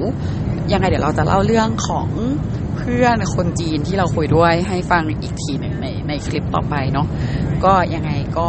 [0.71, 2.07] ยังไงเดี๋ยวเราจะเล่าเรื่องของ
[2.77, 7.07] เพื่อนคนจีนที่เราคุยด้วยให้ฟังอีกทีหนึ่งในในคลิปต่อไปเนาะ
[7.65, 8.47] ก็ยังไงก็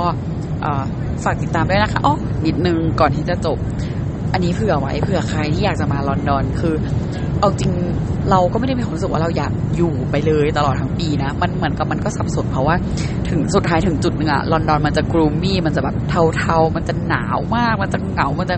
[1.25, 2.15] ฝากติดตามด้วยนะคะอ๋อ
[2.47, 3.59] นิดนึงก่อนที่จะจบ
[4.33, 6.75] อันนี้เผื่อไว้เผื่อใครที่อยากจะมาลอนดอนคือ
[7.41, 7.71] เอาจริง
[8.31, 12.75] เราก็ไม่ได้มีความรู้สึกว่าเราอยากอยู่ไปเลยตลอดทั้งปีนะ มันเหมือนกับมันก็สับสนเพราะว่า
[13.29, 18.57] ถึงสุดท้ายถึงจุดหนึ่งอะลอนดอนมันจะกรูมี่มันจะแบบเทาๆ มันจะหนาวมาก มันจะเหงา มันจะ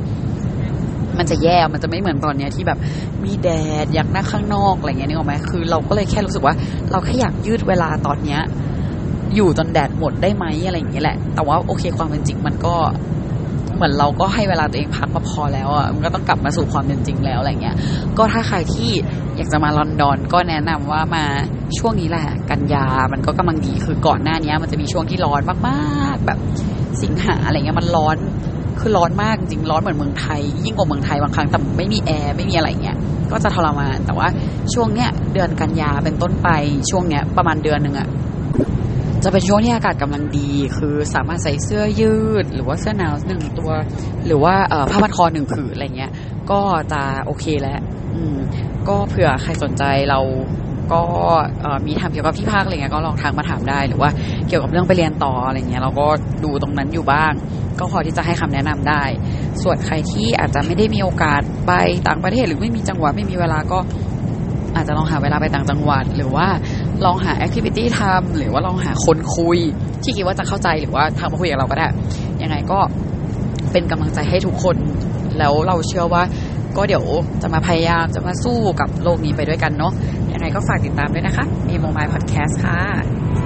[1.19, 2.79] มันจะแย่ มันจะไม่เหมือนตอนเนี้ยที่แบบ
[3.25, 3.49] มีแด
[3.85, 6.55] ดอยากนั่งข้างนอกอะไรเงี้ยนึกออกไหมคือ เราก็เลยแค่รู้สึกว่า
[6.91, 8.41] เราแค่อยากยืดเวลาตอนเนี้ย
[9.35, 12.75] อยู่จนแดดหมดได้ไหมอะไรอย่างเงี้ยแหละ แต่ว่าโอเคความเป็นจริงมันก็
[13.81, 17.77] เหมือนเราก็ให้เวลาตัวเองพักมาพอแล้วอะมันก็ต้องกลับมาสู่ความเป็นจริงแล้วอะไรเงี้ย
[18.19, 18.91] ก็ถ้าใครที่
[19.37, 21.25] อยากจะมาลอนดอนก็แนะนำว่ามา
[21.79, 26.39] ช่วงนี้แหละ กันยามันก็กำลังดีคือก่อนหน้านี้มันจะมีช่วงที่ร้อนมากๆ แบบ
[27.03, 28.17] สิงหาอะไรเงี้ยมันร้อน
[28.81, 32.97] คือร้อนมากจริงร้อนเหมือนเมืองไทย ยิ่งกว่าเมืองไทยบางครั้งแต่ไม่มีแอร์ไม่มีอะไรเงี้ย
[33.33, 34.29] ก็จะทรมานแต่ว่า
[34.75, 36.49] ช่วงเนี้ยเดือนกันยาเป็นต้นไป
[36.91, 38.09] ช่วงเนี้ยประมาณเดือนหนึ่งอะ
[39.25, 43.71] จะเป็นช่วงที่อากาศกำลังดี คือสามารถใส่เสื้อยืด หรือว่าเสื้อหนาวหนึ่งตัว
[44.27, 44.55] หรือว่า
[44.91, 46.13] ผ้าพันคอหนึ่งผืนอะไรเงี้ย
[46.51, 46.61] ก็
[46.93, 47.81] จะโอเคแล้ว
[48.89, 50.21] ก็เผื่อใครสนใจเรา
[50.93, 51.03] ก็
[51.87, 54.11] มีทำเกี่ยวกับที่พักอะไรเงี้ยก็ลองทางมาถามได้ หรือว่า
[54.49, 56.07] เกี่ยวกับเรื่องไปเรียนต่ออะไรเงี้ยเราก็
[56.45, 57.33] ดูตรงนั้นอยู่บ้าง
[57.79, 59.03] ก็พอที่จะให้คำแนะนำได้
[59.63, 61.73] ส่วนใครที่อาจจะไม่ได้มีโอกาสไป
[62.09, 63.79] ต่างประเทศหรือไม่มีจังหวะไม่มีเวลาก็
[64.77, 66.47] อาจจะลองหาเวลาไปต่างจังหวัด หรือว่า
[67.05, 69.59] ลองหาแอคทิวิตี้ทำหรือว่าลองหาคนคุย
[70.03, 71.87] ที่คิดว่าจะเข้าใจหรือว่าทางมาคุยกับเราก็ได้
[72.43, 72.79] ยังไงก็
[73.73, 74.77] เป็นกำลังใจให้ทุกคน
[75.39, 76.23] แล้วเราเชื่อว่า
[76.77, 77.05] ก็เดี๋ยว
[77.43, 79.93] จะมาพยายามจะมาสู้กับโลกนี้ไปด้วยกันเนาะ
[80.33, 83.40] ยังไงก็ฝากติดตามด้วยนะคะ มีโมบายพอดแคสต์ค่ะ